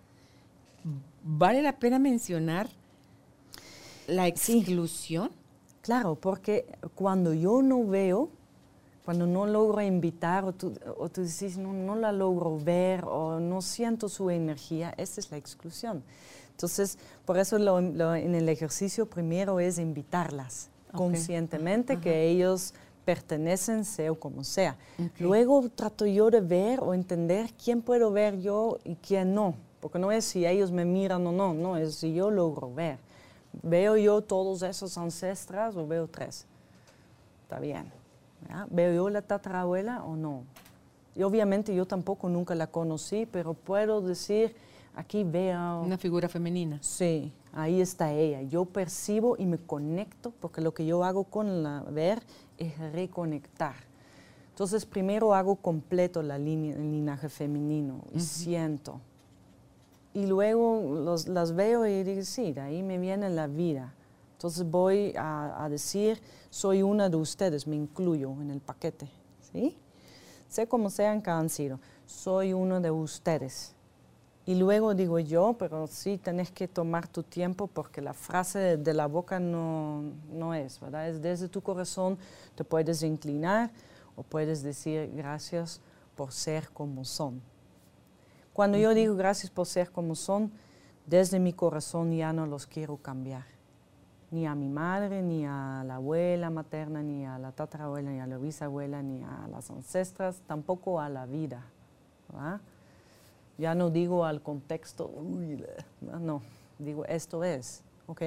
[1.24, 2.70] ¿vale la pena mencionar
[4.08, 5.32] la exclusión?
[5.82, 8.30] Claro, porque cuando yo no veo,
[9.06, 13.40] cuando no logro invitar o tú, o tú dices, no, no la logro ver o
[13.40, 16.04] no siento su energía, esa es la exclusión.
[16.52, 22.74] Entonces, por eso en el ejercicio primero es invitarlas conscientemente que ellos
[23.06, 24.78] pertenecen, sea como sea.
[25.20, 30.00] Luego trato yo de ver o entender quién puedo ver yo y quién no, porque
[30.00, 32.98] no es si ellos me miran o no, no, es si yo logro ver.
[33.64, 36.46] ¿Veo yo todos esos ancestras o veo tres?
[37.44, 37.92] Está bien.
[38.70, 40.44] ¿Veo yo la tatarabuela o no?
[41.16, 44.56] Y obviamente yo tampoco nunca la conocí, pero puedo decir
[44.96, 45.82] Aquí veo...
[45.82, 46.78] Una figura femenina.
[46.82, 48.42] Sí, ahí está ella.
[48.42, 52.22] Yo percibo y me conecto, porque lo que yo hago con la ver
[52.58, 53.76] es reconectar.
[54.50, 59.00] Entonces, primero hago completo la línea, el linaje femenino y siento.
[60.14, 63.94] y luego los, las veo y digo, sí, de ahí me viene la vida.
[64.34, 66.20] Entonces voy a, a decir,
[66.50, 69.08] soy una de ustedes, me incluyo en el paquete,
[69.52, 69.78] ¿sí?
[70.50, 73.74] Sé cómo sean que han sido, soy uno de ustedes.
[74.46, 78.94] Y luego digo yo, pero sí tenés que tomar tu tiempo porque la frase de,
[78.94, 81.10] la boca no, no es, ¿verdad?
[81.10, 82.18] Es desde tu corazón,
[82.56, 83.70] te puedes inclinar
[84.16, 85.80] o puedes decir gracias
[86.16, 87.42] por ser como son.
[88.54, 90.52] Cuando yo digo gracias por ser como son,
[91.06, 93.46] desde mi corazón ya no los quiero cambiar.
[94.32, 98.28] Ni a mi madre, ni a la abuela materna, ni a la tatarabuela, ni a
[98.28, 101.66] la bisabuela, ni a las ancestras, tampoco a la vida.
[102.30, 102.62] ¿verdad?
[103.62, 105.58] Ya no digo al contexto, uy,
[106.02, 106.42] la- no,
[106.80, 108.22] digo esto es, ¿ok?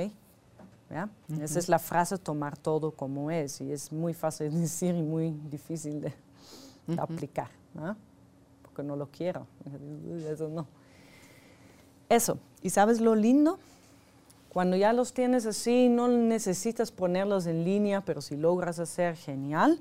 [0.90, 1.08] ¿Ya?
[1.40, 5.02] Esa es la frase tomar todo como es y es muy fácil de decir y
[5.02, 6.12] muy difícil de,
[6.86, 7.96] de aplicar, ¿no?
[8.62, 9.46] Porque no lo quiero,
[10.30, 10.68] eso no.
[12.08, 13.58] Eso, ¿y sabes lo lindo?
[14.50, 19.80] Cuando ya los tienes así, no necesitas ponerlos en línea, pero si logras hacer genial,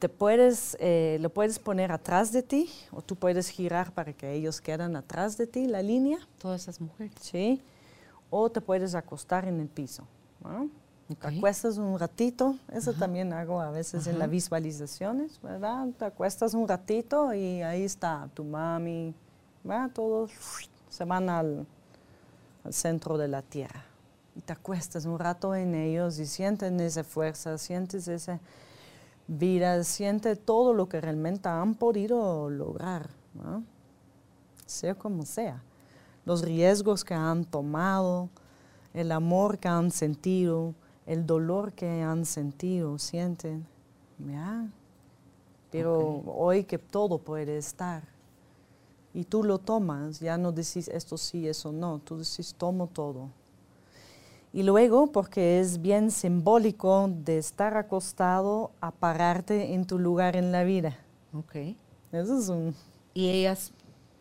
[0.00, 4.32] te puedes, eh, lo puedes poner atrás de ti o tú puedes girar para que
[4.32, 7.12] ellos queden atrás de ti, la línea, Todas esas mujeres.
[7.20, 7.62] ¿sí?
[8.30, 10.04] O te puedes acostar en el piso.
[10.42, 10.70] ¿no?
[11.10, 11.18] Ok.
[11.20, 15.88] Te acuestas un ratito, eso también hago a veces en las visualizaciones, ¿verdad?
[15.98, 19.14] Te acuestas un ratito y ahí está tu mami,
[19.62, 19.90] ¿verdad?
[19.92, 20.30] Todos
[20.88, 21.66] se van al,
[22.64, 23.84] al centro de la tierra.
[24.34, 28.40] Y te acuestas un rato en ellos y sienten esa fuerza, sientes esa
[29.30, 33.62] vida, siente todo lo que realmente han podido lograr, ¿no?
[34.66, 35.62] sea como sea.
[36.24, 38.28] Los riesgos que han tomado,
[38.94, 40.74] el amor que han sentido,
[41.06, 43.66] el dolor que han sentido, sienten.
[44.18, 44.68] ¿ya?
[45.70, 48.02] Pero hoy que todo puede estar
[49.12, 53.28] y tú lo tomas, ya no decís esto sí, eso no, tú decís tomo todo.
[54.52, 60.50] Y luego, porque es bien simbólico de estar acostado a pararte en tu lugar en
[60.50, 60.96] la vida.
[61.32, 61.54] Ok.
[62.12, 62.74] Eso es un,
[63.14, 63.72] Y ellas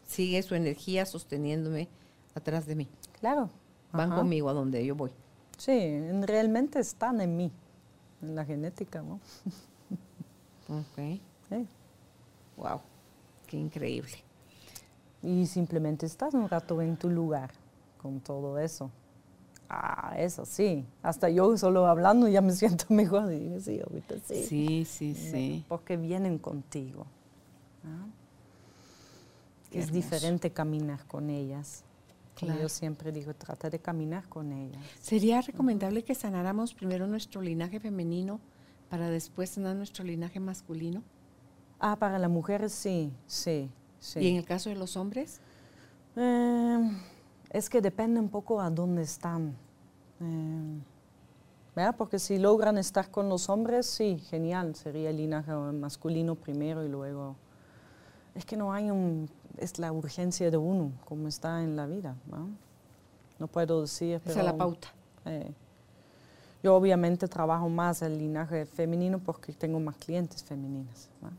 [0.06, 1.88] sigue su energía sosteniéndome
[2.36, 2.88] atrás de mí.
[3.20, 3.50] claro.
[3.92, 4.20] Van Ajá.
[4.22, 5.10] conmigo a donde yo voy.
[5.58, 7.52] Sí, en- realmente están en mí,
[8.22, 9.20] en la genética, ¿no?
[10.70, 11.20] Ok.
[11.50, 11.68] Sí.
[12.56, 12.82] Wow.
[13.48, 14.12] Qué increíble.
[15.24, 17.50] Y simplemente estás un rato en tu lugar
[18.00, 18.92] con todo eso.
[19.70, 20.84] Ah, eso sí.
[21.04, 23.32] Hasta yo solo hablando ya me siento mejor.
[23.32, 24.44] Y sí, ahorita sí.
[24.44, 25.66] Sí, sí, sí.
[25.68, 27.06] Porque vienen contigo.
[29.72, 29.94] es hermoso.
[29.94, 31.84] diferente caminar con ellas.
[32.40, 32.62] Como Claro.
[32.62, 34.82] Yo siempre digo, trata de caminar con ellas.
[35.02, 38.40] ¿Sería recomendable que sanáramos primero nuestro linaje femenino
[38.90, 41.04] para después sanar nuestro linaje masculino?
[41.80, 44.20] Ah, para las mujeres sí, sí, sí.
[44.20, 45.42] ¿Y en el caso de los hombres?
[46.16, 46.92] Eh,
[47.50, 49.56] es que depende un poco a dónde están.
[50.22, 50.80] Eh,
[51.76, 51.96] ¿verdad?
[51.98, 54.76] Porque si logran estar con los hombres, sí, genial.
[54.76, 57.36] Sería el linaje masculino primero y luego...
[58.36, 59.30] Es que no hay un...
[59.58, 62.16] Es la urgencia de uno, como está en la vida.
[62.28, 62.50] ¿no?
[63.40, 64.16] No puedo decir...
[64.16, 64.90] Esa es pero, la pauta.
[65.26, 65.52] eh,
[66.62, 71.10] yo obviamente trabajo más el linaje femenino porque tengo más clientes femeninas.
[71.22, 71.30] ¿no?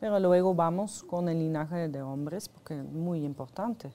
[0.00, 3.92] Pero luego vamos con el linaje de hombres porque es muy importante.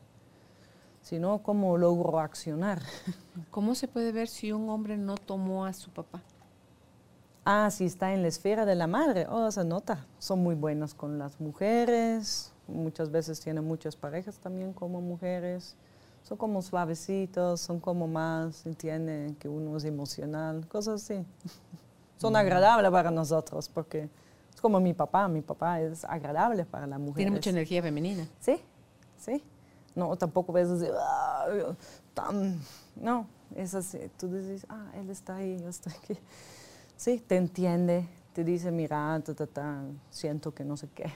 [1.05, 2.81] Si no, ¿cómo logro accionar?
[3.51, 6.19] ¿Cómo se puede ver si un hombre no tomó a su papá?
[7.45, 10.07] Ah, si está en la esfera de la madre, oh, se nota.
[10.17, 15.75] Son muy buenas con las mujeres, muchas veces tienen muchas parejas también como mujeres.
[16.23, 21.23] Son como suavecitos, son como más, entienden que uno es emocional, cosas así.
[22.17, 24.09] Son agradables para nosotros porque
[24.51, 27.17] es como mi papá, mi papá es agradable para la mujer.
[27.17, 28.27] Tiene mucha energía femenina.
[28.39, 28.59] Sí,
[29.17, 29.43] sí.
[29.95, 31.47] No, tampoco ves así, "Ah,
[32.13, 32.59] tan,
[32.95, 33.99] no, es así.
[34.17, 36.17] Tú dices, ah, él está ahí, yo estoy aquí.
[36.97, 41.11] Sí, te entiende, te dice, mira, ta, ta, ta, siento que no sé qué.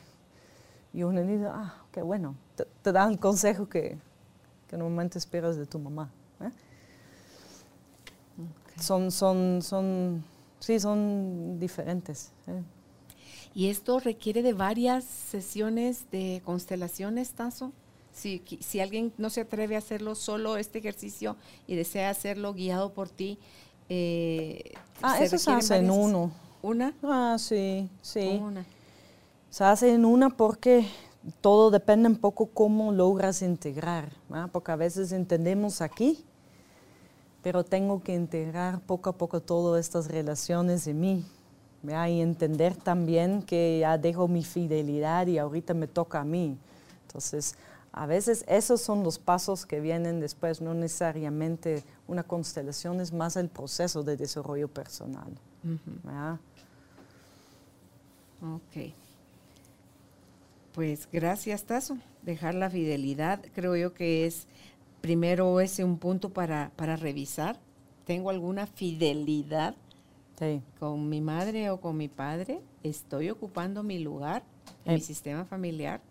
[0.94, 3.98] Y uno dice, ah, qué bueno, te, te da el consejo que,
[4.68, 6.10] que normalmente esperas de tu mamá.
[6.42, 6.52] ¿eh?
[8.80, 10.24] Son, son, son,
[10.60, 12.32] sí, son diferentes.
[12.48, 12.64] ¿eh?
[13.54, 17.72] ¿Y esto requiere de varias sesiones de constelaciones, Tazo?
[18.12, 21.36] Si, si alguien no se atreve a hacerlo solo, este ejercicio,
[21.68, 23.40] y desea hacerlo guiado por ti,
[23.88, 26.32] eh, Ah, ¿se eso se hace en uno.
[26.62, 26.94] ¿Una?
[27.04, 28.40] Ah, sí, sí.
[28.42, 28.66] Una.
[29.50, 30.86] Se hace en una porque
[31.42, 34.12] todo depende un poco cómo logras integrar,
[34.52, 36.24] porque a veces entendemos aquí,
[37.42, 41.26] pero tengo que integrar poco a poco todas estas relaciones en mí
[41.88, 42.10] ¿va?
[42.10, 46.58] y entender también que ya dejo mi fidelidad y ahorita me toca a mí.
[47.08, 47.56] Entonces,
[47.92, 53.36] a veces esos son los pasos que vienen después, no necesariamente una constelación, es más
[53.36, 55.32] el proceso de desarrollo personal.
[58.42, 58.94] Ok.
[60.74, 61.98] Pues gracias, Tazo.
[62.22, 64.48] Dejar la fidelidad, creo yo que es
[65.02, 67.60] primero ese un punto para, para revisar.
[68.06, 69.76] ¿Tengo alguna fidelidad
[70.80, 72.62] con mi madre o con mi padre?
[72.84, 74.44] ¿Estoy ocupando mi lugar
[74.86, 76.02] en mi sistema familiar?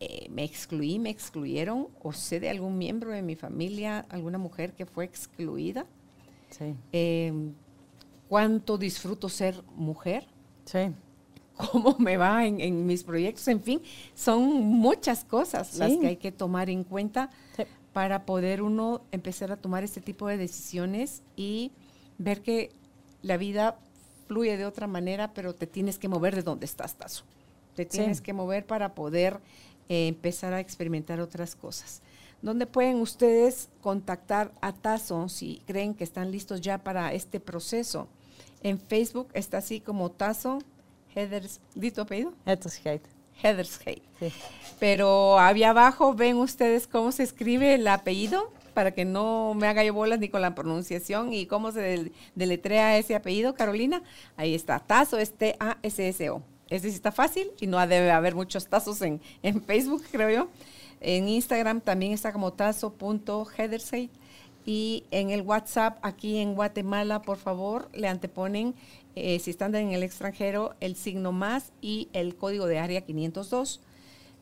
[0.00, 1.88] Eh, ¿Me excluí, me excluyeron?
[2.02, 5.86] ¿O sé de algún miembro de mi familia, alguna mujer que fue excluida?
[6.50, 6.74] Sí.
[6.92, 7.52] Em,
[8.28, 10.26] ¿Cuánto disfruto ser mujer?
[10.64, 10.92] Sí
[11.58, 13.82] cómo me va en, mis proyectos, en fin,
[14.14, 17.30] son muchas cosas las que hay que tomar en cuenta
[17.92, 21.72] para poder uno empezar a tomar este tipo de decisiones y
[22.16, 22.70] ver que
[23.22, 23.78] la vida
[24.28, 27.24] fluye de otra manera, pero te tienes que mover de donde estás, Tazo.
[27.74, 29.40] Te tienes que mover para poder
[29.88, 32.02] eh, empezar a experimentar otras cosas.
[32.40, 38.06] ¿Dónde pueden ustedes contactar a Tazo si creen que están listos ya para este proceso?
[38.62, 40.60] En Facebook está así como Tazo
[41.14, 42.32] Heathers, ¿di tu apellido?
[42.46, 43.08] Heathersgate.
[43.42, 44.02] Heathersgate.
[44.20, 44.32] Sí.
[44.78, 49.82] Pero había abajo ven ustedes cómo se escribe el apellido para que no me haga
[49.82, 54.02] yo bolas ni con la pronunciación y cómo se deletrea ese apellido, Carolina.
[54.36, 56.42] Ahí está, Tazo es T-A-S-S-O.
[56.70, 60.48] Ese sí está fácil y no debe haber muchos tazos en, en Facebook, creo yo.
[61.00, 64.10] En Instagram también está como tazo.heathersgate.
[64.66, 68.74] Y en el WhatsApp, aquí en Guatemala, por favor, le anteponen
[69.14, 73.80] eh, si están en el extranjero, el signo más y el código de área 502.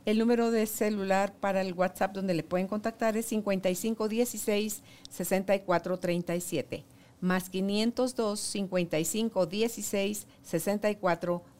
[0.04, 6.84] El número de celular para el WhatsApp donde le pueden contactar es 5516 6437
[7.20, 11.55] más 502 5516 6437.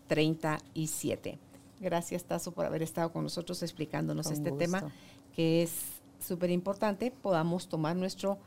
[1.81, 4.91] Gracias, Tazo, por haber estado con nosotros explicándonos este tema
[5.35, 5.73] que es
[6.20, 7.11] súper importante.
[7.11, 8.39] Podamos tomar nuestro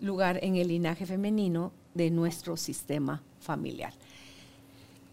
[0.00, 3.92] lugar en el linaje femenino de nuestro sistema familiar.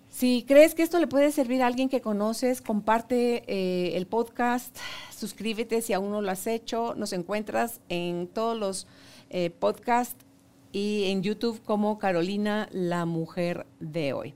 [0.09, 4.77] Si crees que esto le puede servir a alguien que conoces, comparte eh, el podcast,
[5.15, 6.93] suscríbete si aún no lo has hecho.
[6.95, 8.87] Nos encuentras en todos los
[9.31, 10.23] eh, podcasts
[10.71, 14.35] y en YouTube como Carolina, la mujer de hoy.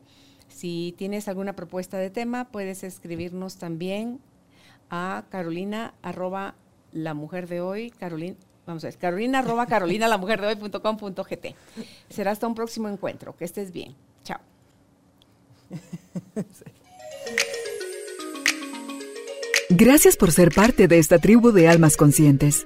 [0.57, 4.19] Si tienes alguna propuesta de tema, puedes escribirnos también
[4.89, 6.55] a carolina arroba
[6.91, 8.35] la mujer de hoy, Carolina,
[8.65, 11.55] vamos a ver, carolina arroba carolina la mujer de hoy.com.gt.
[12.09, 13.37] Será hasta un próximo encuentro.
[13.37, 13.93] Que estés bien.
[14.23, 14.39] Chao.
[19.69, 22.65] Gracias por ser parte de esta tribu de almas conscientes.